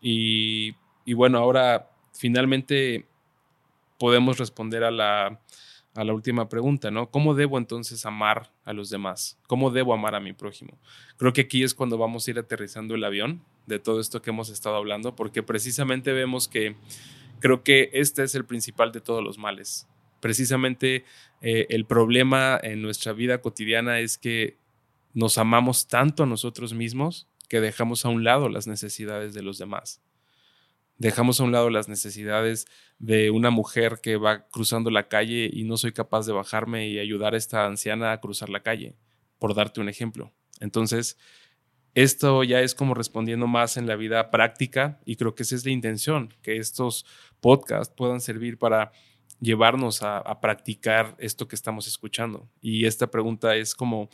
Y, 0.02 0.76
y 1.06 1.14
bueno, 1.14 1.40
ahora 1.40 1.92
finalmente 2.14 3.08
podemos 3.98 4.38
responder 4.38 4.84
a 4.84 4.92
la, 4.92 5.40
a 6.00 6.06
la 6.06 6.14
última 6.14 6.48
pregunta, 6.48 6.92
¿no? 6.92 7.12
¿Cómo 7.12 7.36
debo 7.36 7.58
entonces 7.58 8.06
amar 8.06 8.54
a 8.64 8.72
los 8.72 8.90
demás? 8.90 9.38
¿Cómo 9.48 9.70
debo 9.70 9.94
amar 9.94 10.16
a 10.16 10.22
mi 10.22 10.32
prójimo? 10.32 10.80
Creo 11.18 11.34
que 11.34 11.42
aquí 11.42 11.62
es 11.62 11.74
cuando 11.74 11.98
vamos 11.98 12.26
a 12.26 12.32
ir 12.32 12.40
aterrizando 12.40 12.96
el 12.96 13.04
avión 13.04 13.44
de 13.68 13.80
todo 13.80 14.00
esto 14.00 14.22
que 14.22 14.30
hemos 14.30 14.50
estado 14.50 14.78
hablando, 14.78 15.18
porque 15.18 15.44
precisamente 15.44 16.14
vemos 16.14 16.48
que 16.48 16.78
creo 17.42 17.64
que 17.64 17.90
este 17.92 18.24
es 18.24 18.34
el 18.34 18.46
principal 18.46 18.94
de 18.94 19.02
todos 19.02 19.22
los 19.22 19.38
males. 19.38 19.90
Precisamente 20.22 21.04
eh, 21.42 21.68
el 21.70 21.84
problema 21.84 22.58
en 22.64 22.82
nuestra 22.82 23.12
vida 23.12 23.42
cotidiana 23.42 24.00
es 24.00 24.18
que 24.18 24.56
nos 25.14 25.38
amamos 25.38 25.90
tanto 25.90 26.24
a 26.24 26.28
nosotros 26.28 26.74
mismos 26.74 27.28
que 27.50 27.60
dejamos 27.60 28.06
a 28.06 28.10
un 28.10 28.24
lado 28.24 28.48
las 28.48 28.68
necesidades 28.68 29.34
de 29.34 29.42
los 29.42 29.58
demás. 29.58 30.02
Dejamos 31.00 31.40
a 31.40 31.46
un 31.46 31.54
lado 31.54 31.70
las 31.70 31.88
necesidades 31.88 32.68
de 33.00 33.32
una 33.32 33.52
mujer 33.52 34.00
que 34.04 34.18
va 34.18 34.48
cruzando 34.50 34.92
la 34.92 35.08
calle 35.08 35.50
y 35.52 35.64
no 35.64 35.78
soy 35.78 35.94
capaz 35.94 36.26
de 36.26 36.34
bajarme 36.34 36.90
y 36.90 37.00
ayudar 37.00 37.34
a 37.34 37.38
esta 37.38 37.66
anciana 37.66 38.12
a 38.12 38.20
cruzar 38.20 38.50
la 38.50 38.64
calle, 38.64 38.98
por 39.40 39.56
darte 39.56 39.80
un 39.80 39.88
ejemplo. 39.88 40.34
Entonces, 40.60 41.18
esto 41.96 42.44
ya 42.44 42.60
es 42.60 42.76
como 42.76 42.96
respondiendo 42.96 43.48
más 43.48 43.78
en 43.78 43.88
la 43.88 43.96
vida 43.96 44.30
práctica 44.30 45.00
y 45.06 45.16
creo 45.16 45.36
que 45.36 45.44
esa 45.44 45.56
es 45.56 45.64
la 45.64 45.72
intención, 45.72 46.34
que 46.42 46.58
estos 46.58 47.06
podcasts 47.40 47.94
puedan 47.96 48.20
servir 48.20 48.58
para 48.58 48.92
llevarnos 49.40 50.04
a, 50.04 50.42
practicar 50.42 51.16
esto 51.18 51.48
que 51.48 51.56
estamos 51.56 51.88
escuchando. 51.88 52.50
Y 52.62 52.86
esta 52.86 53.10
pregunta 53.10 53.56
es 53.56 53.74
como, 53.74 54.10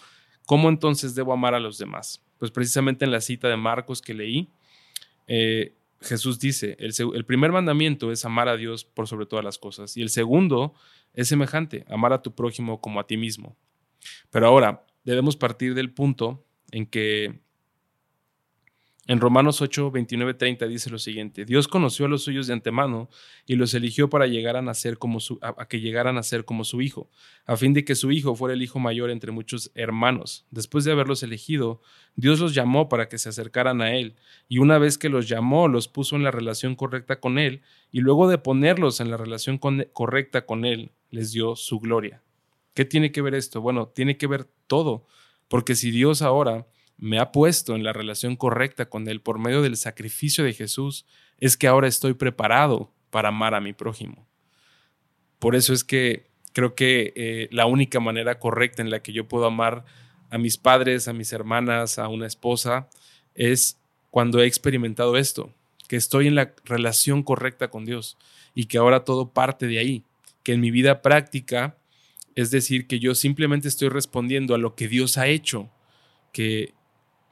¿cómo 0.46 0.70
entonces 0.70 1.16
debo 1.16 1.34
amar 1.34 1.56
a 1.56 1.60
los 1.60 1.80
demás? 1.80 2.24
Pues 2.38 2.52
precisamente 2.52 3.06
en 3.06 3.12
la 3.12 3.22
cita 3.22 3.48
de 3.48 3.58
Marcos 3.58 4.04
que 4.04 4.14
leí, 4.14 4.52
eh, 5.28 5.74
Jesús 6.06 6.40
dice, 6.40 6.78
el, 6.80 7.26
primer 7.26 7.52
mandamiento 7.52 8.12
es 8.12 8.26
amar 8.26 8.48
a 8.48 8.56
Dios 8.56 8.86
por 8.86 9.08
sobre 9.08 9.26
todas 9.26 9.44
las 9.44 9.58
cosas 9.58 9.98
y 9.98 10.02
el 10.02 10.10
segundo 10.10 10.74
es 11.14 11.28
semejante, 11.28 11.86
amar 11.90 12.14
a 12.14 12.22
tu 12.22 12.34
prójimo 12.34 12.80
como 12.80 13.00
a 13.00 13.08
ti 13.08 13.18
mismo. 13.18 13.58
Pero 14.30 14.48
ahora 14.48 14.86
debemos 15.04 15.36
partir 15.36 15.74
del 15.74 15.94
punto 15.94 16.46
en 16.72 16.86
que 16.86 17.42
en 19.08 19.20
Romanos 19.20 19.62
8, 19.62 19.92
29, 19.92 20.34
30 20.34 20.66
dice 20.66 20.90
lo 20.90 20.98
siguiente, 20.98 21.46
Dios 21.46 21.68
conoció 21.68 22.08
a 22.08 22.10
los 22.10 22.24
suyos 22.24 22.48
de 22.48 22.54
antemano 22.54 23.08
y 23.46 23.56
los 23.56 23.76
eligió 23.76 24.10
para 24.10 24.26
llegar 24.26 24.56
a 24.56 24.64
nacer 24.64 24.98
como 24.98 25.20
a, 25.42 25.68
que 25.68 25.80
llegaran 25.80 26.18
a 26.18 26.24
ser 26.24 26.44
como 26.44 26.64
su 26.64 26.82
hijo, 26.82 27.12
a 27.46 27.56
fin 27.56 27.74
de 27.74 27.86
que 27.86 27.94
su 27.94 28.12
hijo 28.12 28.36
fuera 28.36 28.56
el 28.56 28.64
hijo 28.64 28.80
mayor 28.80 29.12
entre 29.12 29.32
muchos 29.32 29.72
hermanos. 29.76 30.48
Después 30.50 30.86
de 30.86 30.92
haberlos 30.92 31.22
elegido, 31.22 31.82
Dios 32.16 32.40
los 32.40 32.56
llamó 32.56 32.90
para 32.90 33.08
que 33.08 33.20
se 33.20 33.30
acercaran 33.30 33.82
a 33.82 33.94
él, 33.94 34.16
y 34.50 34.58
una 34.58 34.80
vez 34.80 34.98
que 34.98 35.10
los 35.10 35.30
llamó, 35.30 35.68
los 35.68 35.88
puso 35.88 36.16
en 36.16 36.24
la 36.24 36.32
relación 36.32 36.76
correcta 36.76 37.20
con 37.20 37.38
él, 37.38 37.62
y 37.92 38.02
luego 38.02 38.28
de 38.28 38.40
ponerlos 38.40 39.02
en 39.02 39.12
la 39.12 39.18
relación 39.18 39.60
correcta 39.60 40.48
con 40.48 40.66
él, 40.66 40.94
les 41.12 41.32
dio 41.32 41.56
su 41.56 41.80
gloria. 41.80 42.24
¿Qué 42.74 42.86
tiene 42.86 43.12
que 43.12 43.22
ver 43.22 43.36
esto? 43.36 43.62
Bueno, 43.62 43.88
tiene 43.88 44.18
que 44.18 44.26
ver 44.26 44.50
todo, 44.66 45.06
porque 45.48 45.76
si 45.76 45.92
Dios 45.92 46.24
ahora 46.24 46.66
me 46.98 47.20
ha 47.20 47.32
puesto 47.32 47.76
en 47.76 47.84
la 47.84 47.94
relación 47.94 48.36
correcta 48.36 48.90
con 48.90 49.08
Él 49.08 49.22
por 49.22 49.40
medio 49.40 49.62
del 49.62 49.78
sacrificio 49.78 50.44
de 50.44 50.54
Jesús, 50.54 51.06
es 51.40 51.58
que 51.58 51.68
ahora 51.68 51.88
estoy 51.88 52.14
preparado 52.14 52.92
para 53.10 53.30
amar 53.30 53.54
a 53.54 53.62
mi 53.62 53.74
prójimo. 53.74 54.28
Por 55.40 55.56
eso 55.56 55.74
es 55.74 55.84
que 55.84 56.28
creo 56.54 56.76
que 56.76 57.14
eh, 57.16 57.50
la 57.52 57.66
única 57.66 58.00
manera 58.00 58.40
correcta 58.40 58.82
en 58.82 58.90
la 58.90 59.02
que 59.02 59.12
yo 59.12 59.28
puedo 59.28 59.46
amar 59.46 59.84
a 60.30 60.38
mis 60.38 60.58
padres, 60.58 61.08
a 61.08 61.14
mis 61.14 61.34
hermanas, 61.34 62.00
a 62.00 62.08
una 62.08 62.28
esposa, 62.28 62.90
es 63.36 63.78
cuando 64.10 64.42
he 64.42 64.46
experimentado 64.46 65.18
esto, 65.18 65.54
que 65.88 65.98
estoy 65.98 66.28
en 66.28 66.36
la 66.36 66.54
relación 66.64 67.24
correcta 67.24 67.70
con 67.70 67.86
Dios 67.86 68.18
y 68.54 68.66
que 68.66 68.78
ahora 68.78 69.04
todo 69.04 69.32
parte 69.32 69.68
de 69.68 69.80
ahí, 69.80 70.04
que 70.44 70.54
en 70.54 70.62
mi 70.62 70.72
vida 70.72 71.02
práctica, 71.02 71.78
es 72.36 72.52
decir, 72.52 72.88
que 72.88 73.00
yo 73.00 73.16
simplemente 73.16 73.68
estoy 73.68 73.90
respondiendo 73.90 74.56
a 74.56 74.58
lo 74.58 74.76
que 74.76 74.88
Dios 74.88 75.18
ha 75.18 75.28
hecho, 75.28 75.70
que 76.32 76.74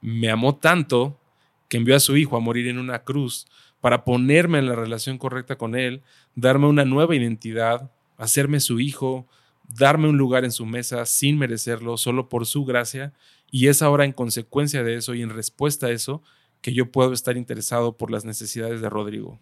me 0.04 0.30
amó 0.30 0.56
tanto 0.56 1.18
que 1.66 1.78
envió 1.78 1.96
a 1.96 2.00
su 2.00 2.14
hijo 2.18 2.36
a 2.36 2.40
morir 2.40 2.68
en 2.68 2.78
una 2.78 3.04
cruz 3.04 3.46
para 3.80 4.04
ponerme 4.04 4.58
en 4.58 4.66
la 4.66 4.74
relación 4.74 5.16
correcta 5.16 5.56
con 5.56 5.74
él, 5.74 6.02
darme 6.34 6.66
una 6.66 6.84
nueva 6.84 7.16
identidad, 7.16 7.90
hacerme 8.18 8.60
su 8.60 8.80
hijo, 8.80 9.26
darme 9.66 10.10
un 10.10 10.18
lugar 10.18 10.44
en 10.44 10.52
su 10.52 10.66
mesa 10.66 11.06
sin 11.06 11.38
merecerlo, 11.38 11.96
solo 11.96 12.28
por 12.28 12.44
su 12.44 12.66
gracia, 12.66 13.14
y 13.50 13.68
es 13.68 13.80
ahora 13.80 14.04
en 14.04 14.12
consecuencia 14.12 14.82
de 14.82 14.96
eso 14.96 15.14
y 15.14 15.22
en 15.22 15.30
respuesta 15.30 15.86
a 15.86 15.90
eso 15.90 16.22
que 16.60 16.74
yo 16.74 16.92
puedo 16.92 17.14
estar 17.14 17.38
interesado 17.38 17.96
por 17.96 18.10
las 18.10 18.26
necesidades 18.26 18.82
de 18.82 18.90
Rodrigo. 18.90 19.40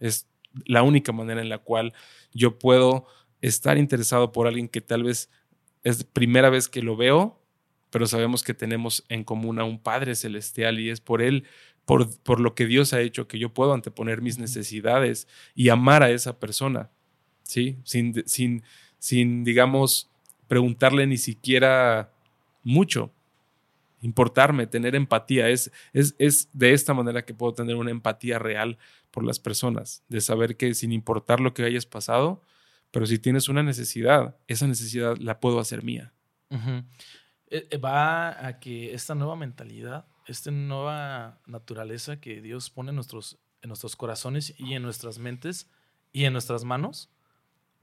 Es 0.00 0.26
la 0.66 0.82
única 0.82 1.12
manera 1.12 1.40
en 1.40 1.48
la 1.48 1.58
cual 1.58 1.94
yo 2.34 2.58
puedo 2.58 3.06
estar 3.40 3.78
interesado 3.78 4.32
por 4.32 4.48
alguien 4.48 4.68
que 4.68 4.82
tal 4.82 5.04
vez 5.04 5.30
es 5.82 6.04
primera 6.04 6.50
vez 6.50 6.68
que 6.68 6.82
lo 6.82 6.94
veo, 6.94 7.40
pero 7.90 8.06
sabemos 8.06 8.42
que 8.42 8.54
tenemos 8.54 9.04
en 9.08 9.24
común 9.24 9.58
a 9.58 9.64
un 9.64 9.78
Padre 9.78 10.14
Celestial 10.14 10.78
y 10.80 10.90
es 10.90 11.00
por 11.00 11.22
Él, 11.22 11.44
por, 11.84 12.18
por 12.20 12.40
lo 12.40 12.54
que 12.54 12.66
Dios 12.66 12.92
ha 12.92 13.00
hecho, 13.00 13.28
que 13.28 13.38
yo 13.38 13.54
puedo 13.54 13.72
anteponer 13.72 14.20
mis 14.20 14.38
necesidades 14.38 15.28
y 15.54 15.68
amar 15.68 16.02
a 16.02 16.10
esa 16.10 16.38
persona, 16.38 16.90
¿sí? 17.42 17.78
Sin, 17.84 18.26
sin, 18.26 18.62
sin 18.98 19.44
digamos, 19.44 20.10
preguntarle 20.48 21.06
ni 21.06 21.16
siquiera 21.16 22.12
mucho, 22.62 23.12
importarme, 24.00 24.66
tener 24.66 24.94
empatía. 24.94 25.48
Es, 25.48 25.70
es, 25.92 26.14
es 26.18 26.48
de 26.52 26.72
esta 26.72 26.92
manera 26.94 27.24
que 27.24 27.34
puedo 27.34 27.54
tener 27.54 27.76
una 27.76 27.90
empatía 27.90 28.38
real 28.38 28.78
por 29.10 29.24
las 29.24 29.38
personas, 29.38 30.02
de 30.08 30.20
saber 30.20 30.56
que 30.56 30.74
sin 30.74 30.92
importar 30.92 31.40
lo 31.40 31.54
que 31.54 31.64
hayas 31.64 31.86
pasado, 31.86 32.42
pero 32.90 33.06
si 33.06 33.18
tienes 33.18 33.48
una 33.48 33.62
necesidad, 33.62 34.36
esa 34.46 34.66
necesidad 34.66 35.16
la 35.18 35.40
puedo 35.40 35.60
hacer 35.60 35.82
mía. 35.82 36.12
Eh, 36.50 36.82
Va 37.84 38.46
a 38.46 38.58
que 38.58 38.92
esta 38.92 39.14
nueva 39.14 39.36
mentalidad, 39.36 40.06
esta 40.26 40.50
nueva 40.50 41.40
naturaleza 41.46 42.20
que 42.20 42.40
Dios 42.40 42.70
pone 42.70 42.90
en 42.90 42.96
nuestros, 42.96 43.38
en 43.62 43.68
nuestros 43.68 43.94
corazones 43.96 44.54
y 44.58 44.74
en 44.74 44.82
nuestras 44.82 45.18
mentes 45.18 45.70
y 46.12 46.24
en 46.24 46.32
nuestras 46.32 46.64
manos, 46.64 47.08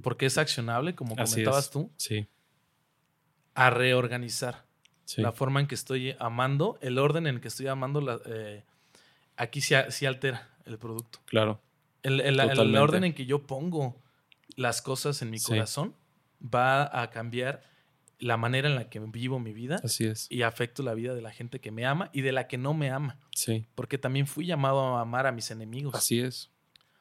porque 0.01 0.25
es 0.25 0.37
accionable, 0.37 0.95
como 0.95 1.15
Así 1.17 1.35
comentabas 1.35 1.65
es. 1.65 1.71
tú, 1.71 1.91
Sí, 1.97 2.27
a 3.55 3.69
reorganizar 3.69 4.65
sí. 5.05 5.21
la 5.21 5.31
forma 5.31 5.59
en 5.61 5.67
que 5.67 5.75
estoy 5.75 6.15
amando, 6.19 6.77
el 6.81 6.97
orden 6.97 7.27
en 7.27 7.39
que 7.39 7.47
estoy 7.47 7.67
amando, 7.67 8.01
la- 8.01 8.19
eh, 8.25 8.63
aquí 9.37 9.61
sí, 9.61 9.75
a- 9.75 9.91
sí 9.91 10.05
altera 10.05 10.49
el 10.65 10.77
producto. 10.77 11.19
claro. 11.25 11.61
El, 12.01 12.19
el- 12.19 12.37
orden 12.75 13.05
en 13.05 13.13
que 13.13 13.25
yo 13.25 13.47
pongo 13.47 14.01
las 14.57 14.81
cosas 14.81 15.21
en 15.21 15.29
mi 15.29 15.39
Sí. 15.39 15.47
corazón 15.53 15.95
va 16.43 17.01
a 17.01 17.09
cambiar 17.11 17.63
la 18.23 18.37
manera 18.37 18.67
en 18.69 18.75
la 18.75 18.89
que 18.89 18.99
vivo 18.99 19.39
mi 19.39 19.53
vida 19.53 19.79
Así 19.83 20.05
es. 20.05 20.27
y 20.29 20.41
afecto 20.43 20.81
la 20.83 20.93
vida 20.93 21.13
de 21.13 21.21
la 21.21 21.31
gente 21.31 21.59
que 21.59 21.71
me 21.71 21.85
ama 21.85 22.09
y 22.13 22.21
de 22.21 22.31
la 22.31 22.47
que 22.47 22.57
no 22.57 22.73
me 22.73 22.89
ama. 22.89 23.17
Sí, 23.35 23.65
Porque 23.75 23.97
también 23.97 24.27
fui 24.27 24.45
llamado 24.45 24.79
a 24.97 25.01
amar 25.01 25.27
a 25.27 25.31
mis 25.31 25.51
enemigos, 25.51 25.93
así 25.95 26.19
es. 26.19 26.49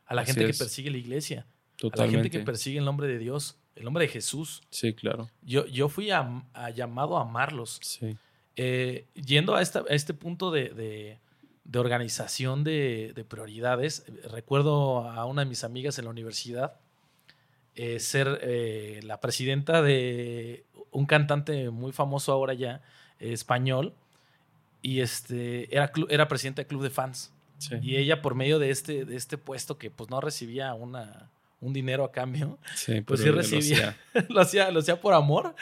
a 0.07 0.15
la 0.15 0.23
así 0.23 0.33
gente 0.33 0.51
que 0.51 0.59
persigue 0.59 0.91
la 0.91 0.99
iglesia, 0.99 1.41
a 1.41 1.45
la 1.45 1.77
Totalmente. 1.77 2.23
gente 2.25 2.39
que 2.39 2.45
persigue 2.45 2.79
el 2.79 2.85
nombre 2.85 3.07
de 3.09 3.19
Dios, 3.19 3.57
el 3.77 3.85
nombre 3.85 4.05
de 4.05 4.09
Jesús. 4.13 4.63
Sí, 4.71 4.93
claro. 4.95 5.31
Yo, 5.43 5.67
yo 5.67 5.89
fui 5.89 6.11
a- 6.11 6.43
a 6.53 6.71
llamado 6.71 7.17
a 7.19 7.23
amarlos. 7.23 7.79
Sí, 7.83 8.17
Eh, 8.57 9.07
yendo 9.15 9.55
a, 9.57 9.63
esta- 9.63 9.85
a 9.89 9.95
este 9.95 10.13
punto 10.13 10.51
de, 10.51 10.69
de- 10.71 11.19
de 11.65 11.79
organización 11.79 12.65
de, 12.65 13.13
de 13.15 13.25
prioridades, 13.25 14.05
recuerdo 14.31 15.09
a 15.09 15.25
una 15.25 15.43
de 15.45 15.49
mis 15.49 15.63
amigas 15.65 15.99
en 15.99 16.05
la 16.07 16.11
universidad 16.11 16.81
eh, 17.75 17.99
ser 18.01 18.41
eh, 18.43 19.01
la 19.05 19.21
presidenta 19.21 19.81
de 19.81 20.67
un 20.93 21.07
cantante 21.07 21.71
muy 21.71 21.91
famoso 21.93 22.31
ahora 22.33 22.55
ya, 22.55 22.81
eh, 23.19 23.33
español, 23.33 23.93
y 24.83 25.01
este, 25.01 25.75
era, 25.75 25.91
era 26.09 26.29
presidenta 26.29 26.63
del 26.63 26.69
club 26.69 26.83
de 26.83 26.91
fans. 26.91 27.33
sí. 27.59 27.75
Y 27.83 27.97
ella, 27.97 28.23
por 28.23 28.35
medio 28.37 28.59
de 28.61 28.71
este, 28.71 29.05
de 29.05 29.17
este 29.17 29.37
puesto 29.39 29.79
que 29.79 29.91
pues 29.91 30.09
no 30.11 30.21
recibía 30.21 30.75
una, 30.75 31.31
un 31.61 31.73
dinero 31.73 32.05
a 32.05 32.11
cambio, 32.13 32.59
Sí, 32.75 33.01
pues 33.01 33.21
sí 33.21 33.27
lo 33.27 33.37
recibía. 33.37 33.97
hacía 34.13 34.27
lo, 34.29 34.41
hacía, 34.41 34.71
lo 34.71 34.81
hacía 34.81 35.01
por 35.01 35.15
amor. 35.15 35.47
A, 35.47 35.55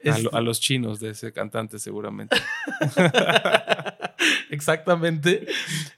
Este- 0.00 0.22
lo- 0.22 0.34
a 0.34 0.40
los 0.40 0.60
chinos 0.60 1.00
de 1.00 1.10
ese 1.10 1.32
cantante, 1.32 1.78
seguramente. 1.78 2.36
Exactamente. 4.50 5.46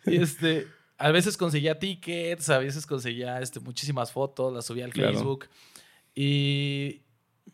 Y 0.06 0.16
este, 0.22 0.66
a 0.98 1.10
veces 1.10 1.36
conseguía 1.36 1.78
tickets, 1.78 2.48
a 2.50 2.58
veces 2.58 2.86
conseguía 2.86 3.40
este, 3.40 3.60
muchísimas 3.60 4.12
fotos, 4.12 4.52
las 4.52 4.64
subía 4.66 4.84
al 4.84 4.92
Claro. 4.92 5.12
Facebook. 5.14 5.48
Y 6.14 7.00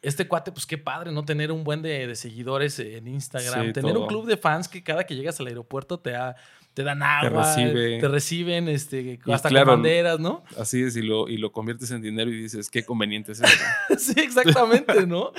este 0.03 0.29
cuate, 0.29 0.53
pues 0.53 0.67
qué 0.67 0.79
padre, 0.79 1.13
¿no? 1.13 1.25
Tener 1.25 1.51
un 1.53 1.65
buen 1.65 1.83
de, 1.83 2.07
de 2.07 2.15
seguidores 2.17 2.79
en 2.79 3.07
Instagram. 3.09 3.67
Sí, 3.67 3.73
Tener 3.73 3.93
todo. 3.93 4.03
un 4.03 4.09
club 4.09 4.27
de 4.27 4.37
fans 4.37 4.69
que 4.69 4.83
cada 4.83 5.05
que 5.05 5.15
llegas 5.17 5.39
al 5.41 5.47
aeropuerto 5.49 5.99
te, 5.99 6.11
da- 6.11 6.37
te 6.75 6.83
dan 6.83 7.03
agua, 7.03 7.55
recibe. 7.57 7.99
te 8.01 8.09
reciben, 8.09 8.69
este, 8.69 9.19
hasta 9.33 9.49
claro, 9.49 9.67
con 9.67 9.75
banderas, 9.77 10.21
¿no? 10.21 10.45
Así 10.59 10.83
es, 10.83 10.95
y 10.97 11.03
lo, 11.03 11.27
y 11.29 11.39
lo 11.39 11.51
conviertes 11.53 11.91
en 11.91 12.03
dinero 12.03 12.31
y 12.31 12.37
dices, 12.43 12.69
qué 12.69 12.85
conveniente 12.85 13.33
es 13.33 13.41
esto. 13.41 13.65
sí, 13.99 14.21
exactamente, 14.21 15.07
¿no? 15.07 15.33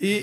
Y 0.00 0.22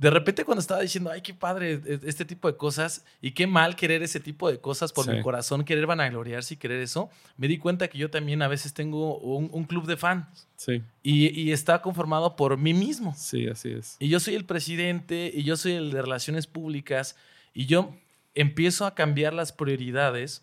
de 0.00 0.08
repente 0.10 0.44
cuando 0.46 0.60
estaba 0.60 0.80
diciendo, 0.80 1.10
ay, 1.10 1.20
qué 1.20 1.34
padre 1.34 1.74
e- 1.84 2.00
este 2.04 2.24
tipo 2.24 2.50
de 2.50 2.56
cosas 2.56 3.04
y 3.20 3.32
qué 3.32 3.46
mal 3.46 3.76
querer 3.76 4.02
ese 4.02 4.18
tipo 4.18 4.50
de 4.50 4.58
cosas 4.58 4.92
por 4.92 5.04
Sí. 5.04 5.10
mi 5.12 5.20
corazón, 5.22 5.62
querer 5.62 5.86
vanagloriarse 5.86 6.54
y 6.54 6.56
querer 6.56 6.80
eso, 6.80 7.10
me 7.36 7.46
di 7.48 7.58
cuenta 7.58 7.86
que 7.88 7.98
yo 7.98 8.10
también 8.10 8.40
a 8.40 8.48
veces 8.48 8.72
tengo 8.72 9.18
un, 9.18 9.50
un 9.52 9.64
club 9.64 9.86
de 9.86 9.96
fans 9.98 10.48
Sí, 10.56 10.82
y, 11.02 11.28
y 11.38 11.52
está 11.52 11.82
conformado 11.82 12.34
por 12.34 12.56
mí 12.56 12.72
mismo. 12.74 13.14
sí, 13.14 13.46
así 13.46 13.70
es. 13.72 13.96
Y 13.98 14.08
yo 14.08 14.20
soy 14.20 14.34
el 14.36 14.46
presidente 14.46 15.30
y 15.34 15.42
yo 15.44 15.56
soy 15.58 15.72
el 15.72 15.90
de 15.90 16.00
relaciones 16.00 16.46
públicas 16.46 17.14
y 17.52 17.66
yo 17.66 17.94
empiezo 18.34 18.86
a 18.86 18.94
cambiar 18.94 19.34
las 19.34 19.52
prioridades 19.52 20.42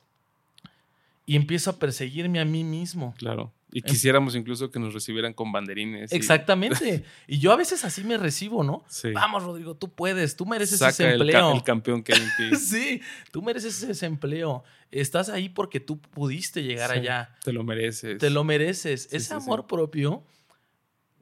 y 1.26 1.36
empiezo 1.36 1.72
a 1.72 1.80
perseguirme 1.80 2.40
a 2.40 2.46
mí 2.46 2.64
mismo. 2.64 3.14
Claro. 3.18 3.52
Y 3.78 3.82
quisiéramos 3.84 4.36
incluso 4.36 4.72
que 4.72 4.80
nos 4.80 4.92
recibieran 4.94 5.34
con 5.34 5.52
banderines. 5.52 6.12
Exactamente. 6.12 7.04
Y 7.28 7.38
yo 7.38 7.52
a 7.52 7.56
veces 7.56 7.86
así 7.86 8.04
me 8.04 8.18
recibo, 8.18 8.64
¿no? 8.64 8.84
Sí. 8.88 9.12
Vamos, 9.12 9.44
Rodrigo, 9.44 9.76
tú 9.76 9.94
puedes, 9.94 10.36
tú 10.36 10.46
mereces 10.48 10.80
Saca 10.80 10.90
ese 10.90 11.12
empleo. 11.12 11.54
el 11.54 11.64
campeón 11.64 12.02
que 12.02 12.14
hay 12.14 12.22
en 12.22 12.52
ti. 12.52 12.56
sí, 12.60 13.02
tú 13.32 13.44
mereces 13.44 13.84
ese 13.84 14.06
empleo. 14.08 14.64
Estás 14.90 15.30
ahí 15.30 15.50
porque 15.50 15.80
tú 15.80 16.00
pudiste 16.02 16.64
llegar 16.64 16.92
Sí, 16.92 16.98
allá. 17.00 17.36
Te 17.44 17.54
lo 17.54 17.64
mereces. 17.64 18.18
Te 18.18 18.32
lo 18.32 18.44
mereces. 18.44 19.04
Sí, 19.12 19.18
ese 19.18 19.36
amor 19.36 19.68
propio 19.68 20.24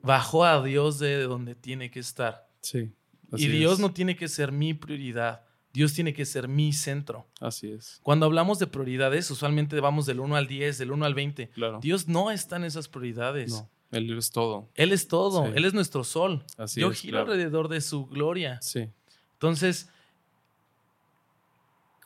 bajó 0.01 0.45
a 0.45 0.63
Dios 0.63 0.99
de 0.99 1.23
donde 1.23 1.55
tiene 1.55 1.91
que 1.91 1.99
estar. 1.99 2.47
Sí. 2.61 2.91
y 3.35 3.47
Dios 3.47 3.73
es. 3.73 3.79
no 3.79 3.91
tiene 3.91 4.15
que 4.15 4.29
ser 4.29 4.51
mi 4.53 4.73
prioridad. 4.73 5.43
Dios 5.75 5.91
tiene 5.93 6.13
que 6.13 6.25
ser 6.25 6.47
mi 6.47 6.71
centro. 6.71 7.27
Así 7.41 7.69
es. 7.69 7.99
Cuando 8.01 8.25
hablamos 8.25 8.59
de 8.59 8.67
prioridades, 8.67 9.29
usualmente 9.29 9.77
vamos 9.81 10.05
del 10.05 10.21
1 10.21 10.37
al 10.37 10.47
10, 10.47 10.77
del 10.77 10.91
1 10.91 11.05
al 11.05 11.13
20. 11.13 11.49
Claro. 11.49 11.79
Dios 11.81 12.07
no 12.07 12.31
está 12.31 12.55
en 12.55 12.63
esas 12.63 12.87
prioridades. 12.87 13.51
No, 13.51 13.69
Él 13.91 14.17
es 14.17 14.31
todo. 14.31 14.69
Él 14.75 14.93
es 14.93 15.09
todo. 15.09 15.47
Sí. 15.47 15.51
Él 15.53 15.65
es 15.65 15.73
nuestro 15.73 16.05
sol. 16.05 16.45
Así 16.57 16.79
Yo 16.79 16.91
es, 16.91 16.97
giro 17.01 17.17
claro. 17.17 17.33
alrededor 17.33 17.67
de 17.67 17.81
su 17.81 18.05
gloria. 18.05 18.57
Sí. 18.61 18.87
Entonces, 19.33 19.89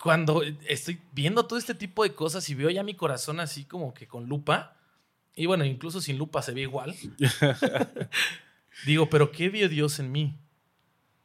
cuando 0.02 0.42
estoy 0.68 1.00
viendo 1.12 1.46
todo 1.46 1.60
este 1.60 1.76
tipo 1.76 2.02
de 2.02 2.16
cosas 2.16 2.50
y 2.50 2.56
veo 2.56 2.72
ya 2.72 2.82
mi 2.82 2.96
corazón 2.96 3.40
así 3.40 3.66
como 3.66 3.94
que 3.94 4.08
con 4.08 4.26
lupa, 4.26 4.78
y 5.36 5.46
bueno, 5.46 5.64
incluso 5.64 6.02
sin 6.02 6.18
lupa 6.18 6.42
se 6.42 6.54
ve 6.54 6.62
igual, 6.62 6.96
digo, 8.88 9.12
pero 9.12 9.32
¿qué 9.32 9.50
vio 9.50 9.70
Dios 9.70 10.00
en 10.00 10.12
mí? 10.12 10.40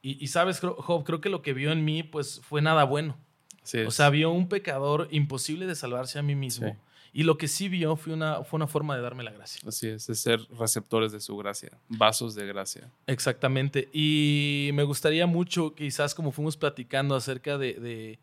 Y, 0.04 0.22
y 0.22 0.26
sabes, 0.28 0.60
Job, 0.60 1.02
creo 1.02 1.22
que 1.22 1.30
lo 1.30 1.40
que 1.40 1.54
vio 1.54 1.72
en 1.72 1.82
mí 1.82 2.02
pues 2.02 2.42
fue 2.44 2.60
nada 2.60 2.84
bueno. 2.84 3.16
Así 3.62 3.78
O 3.78 3.90
sea, 3.90 4.10
vio 4.10 4.30
un 4.30 4.50
pecador 4.50 5.08
imposible 5.10 5.66
de 5.66 5.74
salvarse 5.74 6.18
a 6.18 6.22
mí 6.22 6.34
mismo. 6.34 6.68
Sí. 6.68 6.74
Y 7.14 7.22
lo 7.22 7.38
que 7.38 7.48
sí 7.48 7.70
vio 7.70 7.96
fue 7.96 8.12
una, 8.12 8.44
fue 8.44 8.58
una 8.58 8.66
forma 8.66 8.94
de 8.96 9.00
darme 9.00 9.24
la 9.24 9.30
gracia. 9.30 9.66
Así 9.66 9.88
es, 9.88 10.06
de 10.06 10.14
ser 10.14 10.40
receptores 10.58 11.10
de 11.10 11.20
su 11.20 11.34
gracia, 11.38 11.70
vasos 11.88 12.34
de 12.34 12.46
gracia. 12.46 12.92
Exactamente. 13.06 13.88
Y 13.94 14.72
me 14.74 14.82
gustaría 14.82 15.26
mucho, 15.26 15.74
quizás 15.74 16.14
como 16.14 16.32
fuimos 16.32 16.58
platicando 16.58 17.14
acerca 17.14 17.56
de, 17.56 17.72
de 17.74 18.18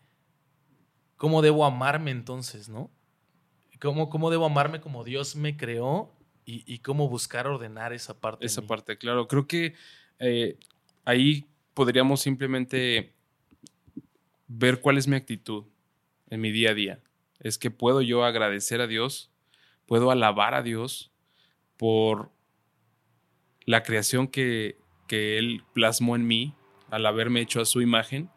cómo 1.17 1.41
debo 1.41 1.65
amarme 1.65 2.11
entonces, 2.11 2.69
¿no? 2.69 2.91
Cómo, 3.79 4.11
cómo 4.11 4.29
debo 4.29 4.45
amarme 4.45 4.81
como 4.81 5.03
Dios 5.03 5.35
me 5.35 5.57
creó 5.57 6.13
y, 6.45 6.63
y 6.71 6.77
cómo 6.79 7.09
buscar 7.09 7.47
ordenar 7.47 7.91
esa 7.91 8.19
parte. 8.19 8.45
Esa 8.45 8.61
parte, 8.61 8.99
claro. 8.99 9.27
Creo 9.27 9.47
que 9.47 9.73
eh, 10.19 10.59
ahí 11.05 11.47
podríamos 11.81 12.21
simplemente 12.21 13.11
ver 14.47 14.81
cuál 14.81 14.99
es 14.99 15.07
mi 15.07 15.15
actitud 15.15 15.63
en 16.29 16.39
mi 16.39 16.51
día 16.51 16.69
a 16.69 16.73
día. 16.75 16.99
Es 17.39 17.57
que 17.57 17.71
puedo 17.71 18.03
yo 18.03 18.23
agradecer 18.23 18.81
a 18.81 18.85
Dios, 18.85 19.31
puedo 19.87 20.11
alabar 20.11 20.53
a 20.53 20.61
Dios 20.61 21.11
por 21.77 22.29
la 23.65 23.81
creación 23.81 24.27
que, 24.27 24.77
que 25.07 25.39
Él 25.39 25.63
plasmó 25.73 26.15
en 26.15 26.27
mí 26.27 26.53
al 26.91 27.03
haberme 27.07 27.41
hecho 27.41 27.59
a 27.59 27.65
su 27.65 27.81
imagen 27.81 28.29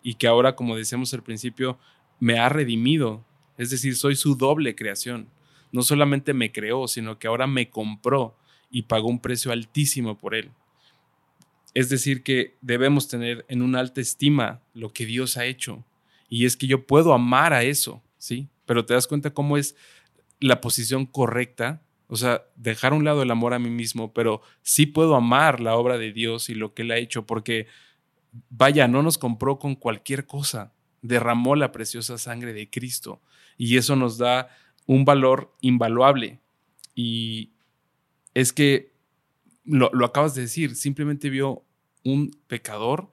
y 0.00 0.14
que 0.14 0.28
ahora, 0.28 0.54
como 0.54 0.76
decíamos 0.76 1.12
al 1.12 1.24
principio, 1.24 1.80
me 2.20 2.38
ha 2.38 2.48
redimido. 2.48 3.24
Es 3.58 3.70
decir, 3.70 3.96
soy 3.96 4.14
su 4.14 4.36
doble 4.36 4.76
creación. 4.76 5.28
No 5.72 5.82
solamente 5.82 6.34
me 6.34 6.52
creó, 6.52 6.86
sino 6.86 7.18
que 7.18 7.26
ahora 7.26 7.48
me 7.48 7.68
compró 7.68 8.38
y 8.70 8.82
pagó 8.82 9.08
un 9.08 9.18
precio 9.18 9.50
altísimo 9.50 10.16
por 10.16 10.36
él. 10.36 10.52
Es 11.74 11.88
decir, 11.88 12.22
que 12.22 12.56
debemos 12.60 13.08
tener 13.08 13.44
en 13.48 13.62
una 13.62 13.80
alta 13.80 14.00
estima 14.00 14.62
lo 14.72 14.92
que 14.92 15.06
Dios 15.06 15.36
ha 15.36 15.44
hecho. 15.44 15.84
Y 16.28 16.46
es 16.46 16.56
que 16.56 16.66
yo 16.66 16.86
puedo 16.86 17.12
amar 17.12 17.52
a 17.52 17.62
eso, 17.62 18.02
¿sí? 18.18 18.48
Pero 18.64 18.84
te 18.84 18.94
das 18.94 19.06
cuenta 19.06 19.34
cómo 19.34 19.56
es 19.56 19.76
la 20.40 20.60
posición 20.60 21.06
correcta. 21.06 21.82
O 22.08 22.16
sea, 22.16 22.42
dejar 22.56 22.92
a 22.92 22.96
un 22.96 23.04
lado 23.04 23.22
el 23.22 23.30
amor 23.30 23.52
a 23.52 23.58
mí 23.58 23.70
mismo, 23.70 24.12
pero 24.12 24.40
sí 24.62 24.86
puedo 24.86 25.16
amar 25.16 25.60
la 25.60 25.76
obra 25.76 25.98
de 25.98 26.12
Dios 26.12 26.48
y 26.48 26.54
lo 26.54 26.72
que 26.72 26.82
Él 26.82 26.90
ha 26.92 26.98
hecho, 26.98 27.26
porque, 27.26 27.66
vaya, 28.48 28.88
no 28.88 29.02
nos 29.02 29.18
compró 29.18 29.58
con 29.58 29.74
cualquier 29.74 30.26
cosa. 30.26 30.72
Derramó 31.02 31.56
la 31.56 31.72
preciosa 31.72 32.16
sangre 32.18 32.52
de 32.52 32.70
Cristo. 32.70 33.20
Y 33.58 33.76
eso 33.76 33.96
nos 33.96 34.18
da 34.18 34.48
un 34.86 35.04
valor 35.04 35.54
invaluable. 35.60 36.40
Y 36.94 37.50
es 38.34 38.52
que 38.52 38.95
lo, 39.66 39.90
lo 39.92 40.06
acabas 40.06 40.34
de 40.34 40.42
decir, 40.42 40.76
simplemente 40.76 41.30
vio 41.30 41.64
un 42.04 42.30
pecador 42.46 43.10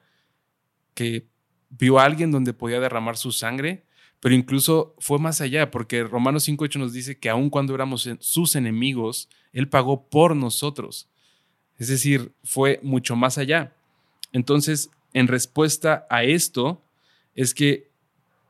que 0.94 1.28
vio 1.70 2.00
a 2.00 2.06
alguien 2.06 2.32
donde 2.32 2.54
podía 2.54 2.80
derramar 2.80 3.18
su 3.18 3.32
sangre, 3.32 3.86
pero 4.20 4.36
incluso 4.36 4.96
fue 5.00 5.20
más 5.20 5.42
allá, 5.42 5.70
porque 5.72 6.04
Romanos 6.04 6.48
5.8 6.48 6.80
nos 6.80 6.94
dice 6.94 7.20
que 7.20 7.30
aun 7.30 7.50
cuando 7.50 7.76
éramos 7.76 8.10
sus 8.20 8.56
enemigos, 8.56 9.28
Él 9.52 9.68
pagó 9.68 10.08
por 10.08 10.36
nosotros. 10.36 11.10
Es 11.78 11.88
decir, 11.90 12.34
fue 12.44 12.80
mucho 12.84 13.16
más 13.16 13.38
allá. 13.38 13.76
Entonces, 14.32 14.90
en 15.14 15.28
respuesta 15.28 16.08
a 16.10 16.24
esto, 16.24 16.86
es 17.36 17.54
que 17.54 17.92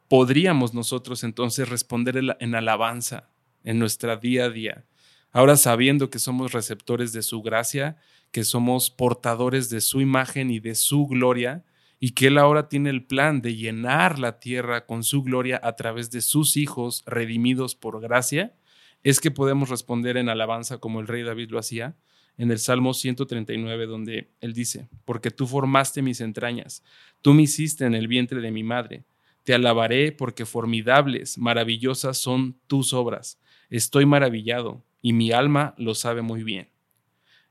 podríamos 0.09 0.73
nosotros 0.73 1.23
entonces 1.23 1.67
responder 1.69 2.21
en 2.39 2.55
alabanza 2.55 3.29
en 3.63 3.79
nuestra 3.79 4.17
día 4.17 4.45
a 4.45 4.49
día. 4.49 4.85
Ahora 5.33 5.57
sabiendo 5.57 6.11
que 6.11 6.19
somos 6.19 6.51
receptores 6.51 7.11
de 7.11 7.23
su 7.23 7.41
gracia, 7.41 7.97
que 8.31 8.43
somos 8.43 8.91
portadores 8.91 9.71
de 9.71 9.81
su 9.81 9.99
imagen 9.99 10.51
y 10.51 10.59
de 10.59 10.75
su 10.75 11.07
gloria, 11.07 11.65
y 11.99 12.11
que 12.11 12.27
Él 12.27 12.37
ahora 12.37 12.69
tiene 12.69 12.91
el 12.91 13.03
plan 13.03 13.41
de 13.41 13.55
llenar 13.55 14.19
la 14.19 14.39
tierra 14.39 14.85
con 14.85 15.03
su 15.03 15.23
gloria 15.23 15.59
a 15.63 15.75
través 15.75 16.11
de 16.11 16.21
sus 16.21 16.55
hijos 16.55 17.03
redimidos 17.07 17.73
por 17.73 17.99
gracia, 17.99 18.53
es 19.01 19.19
que 19.19 19.31
podemos 19.31 19.69
responder 19.69 20.17
en 20.17 20.29
alabanza 20.29 20.77
como 20.77 20.99
el 20.99 21.07
rey 21.07 21.23
David 21.23 21.49
lo 21.49 21.57
hacía 21.57 21.95
en 22.37 22.51
el 22.51 22.59
Salmo 22.59 22.93
139, 22.93 23.87
donde 23.87 24.29
Él 24.39 24.53
dice, 24.53 24.87
porque 25.03 25.31
tú 25.31 25.47
formaste 25.47 26.03
mis 26.03 26.21
entrañas, 26.21 26.83
tú 27.21 27.33
me 27.33 27.43
hiciste 27.43 27.85
en 27.85 27.95
el 27.95 28.07
vientre 28.07 28.39
de 28.39 28.51
mi 28.51 28.63
madre, 28.63 29.03
te 29.43 29.55
alabaré 29.55 30.11
porque 30.11 30.45
formidables, 30.45 31.39
maravillosas 31.39 32.19
son 32.19 32.59
tus 32.67 32.93
obras, 32.93 33.39
estoy 33.69 34.05
maravillado 34.05 34.83
y 35.03 35.13
mi 35.13 35.31
alma 35.31 35.75
lo 35.77 35.93
sabe 35.93 36.23
muy 36.23 36.43
bien. 36.43 36.71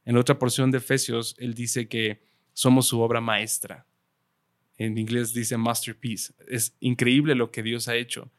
En 0.04 0.16
otra 0.16 0.40
porción 0.40 0.72
de 0.72 0.78
Efesios, 0.78 1.36
Él 1.38 1.54
dice 1.54 1.86
que 1.86 2.24
somos 2.52 2.88
su 2.88 3.00
obra 3.00 3.20
maestra 3.20 3.86
en 4.84 4.98
inglés 4.98 5.32
dice 5.32 5.56
masterpiece. 5.56 6.34
Es 6.48 6.76
increíble 6.80 7.34
lo 7.34 7.50
que 7.50 7.62
Dios 7.62 7.88
ha 7.88 7.96
hecho. 7.96 8.30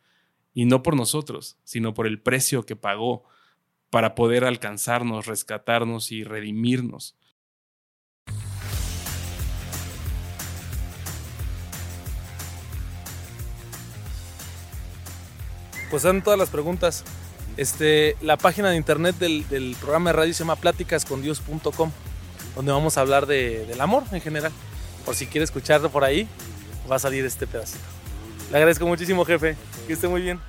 Y 0.54 0.66
no 0.66 0.84
por 0.84 0.96
nosotros, 0.96 1.58
sino 1.64 1.94
por 1.94 2.06
el 2.06 2.22
precio 2.22 2.66
que 2.66 2.76
pagó 2.76 3.24
para 3.90 4.16
poder 4.16 4.44
alcanzarnos, 4.44 5.26
rescatarnos 5.26 6.12
y 6.12 6.24
redimirnos. 6.24 7.16
Pues 15.90 16.04
dan 16.04 16.24
todas 16.24 16.40
las 16.40 16.50
preguntas. 16.50 17.06
Este, 17.58 18.18
la 18.22 18.38
página 18.38 18.70
de 18.70 18.78
internet 18.78 19.16
del, 19.18 19.76
programa 19.80 20.10
de 20.10 20.18
radio 20.18 20.34
se 20.34 20.40
llama 20.40 20.56
pláticascondios.com, 20.56 21.92
donde 22.56 22.72
vamos 22.72 22.98
a 22.98 23.02
hablar 23.02 23.26
de, 23.26 23.66
del 23.66 23.80
amor 23.82 24.04
en 24.12 24.22
general 24.22 24.52
por 25.06 25.16
si 25.16 25.28
quiere 25.28 25.44
escucharlo 25.44 25.90
por 25.90 26.04
ahí, 26.04 26.28
va 26.90 26.96
a 26.96 27.00
salir 27.00 27.26
este 27.26 27.46
pedacito. 27.48 27.84
Le 28.52 28.58
agradezco 28.58 28.86
muchísimo, 28.86 29.26
jefe. 29.26 29.56
Que 29.88 29.94
esté 29.94 30.08
muy 30.08 30.22
bien. 30.22 30.40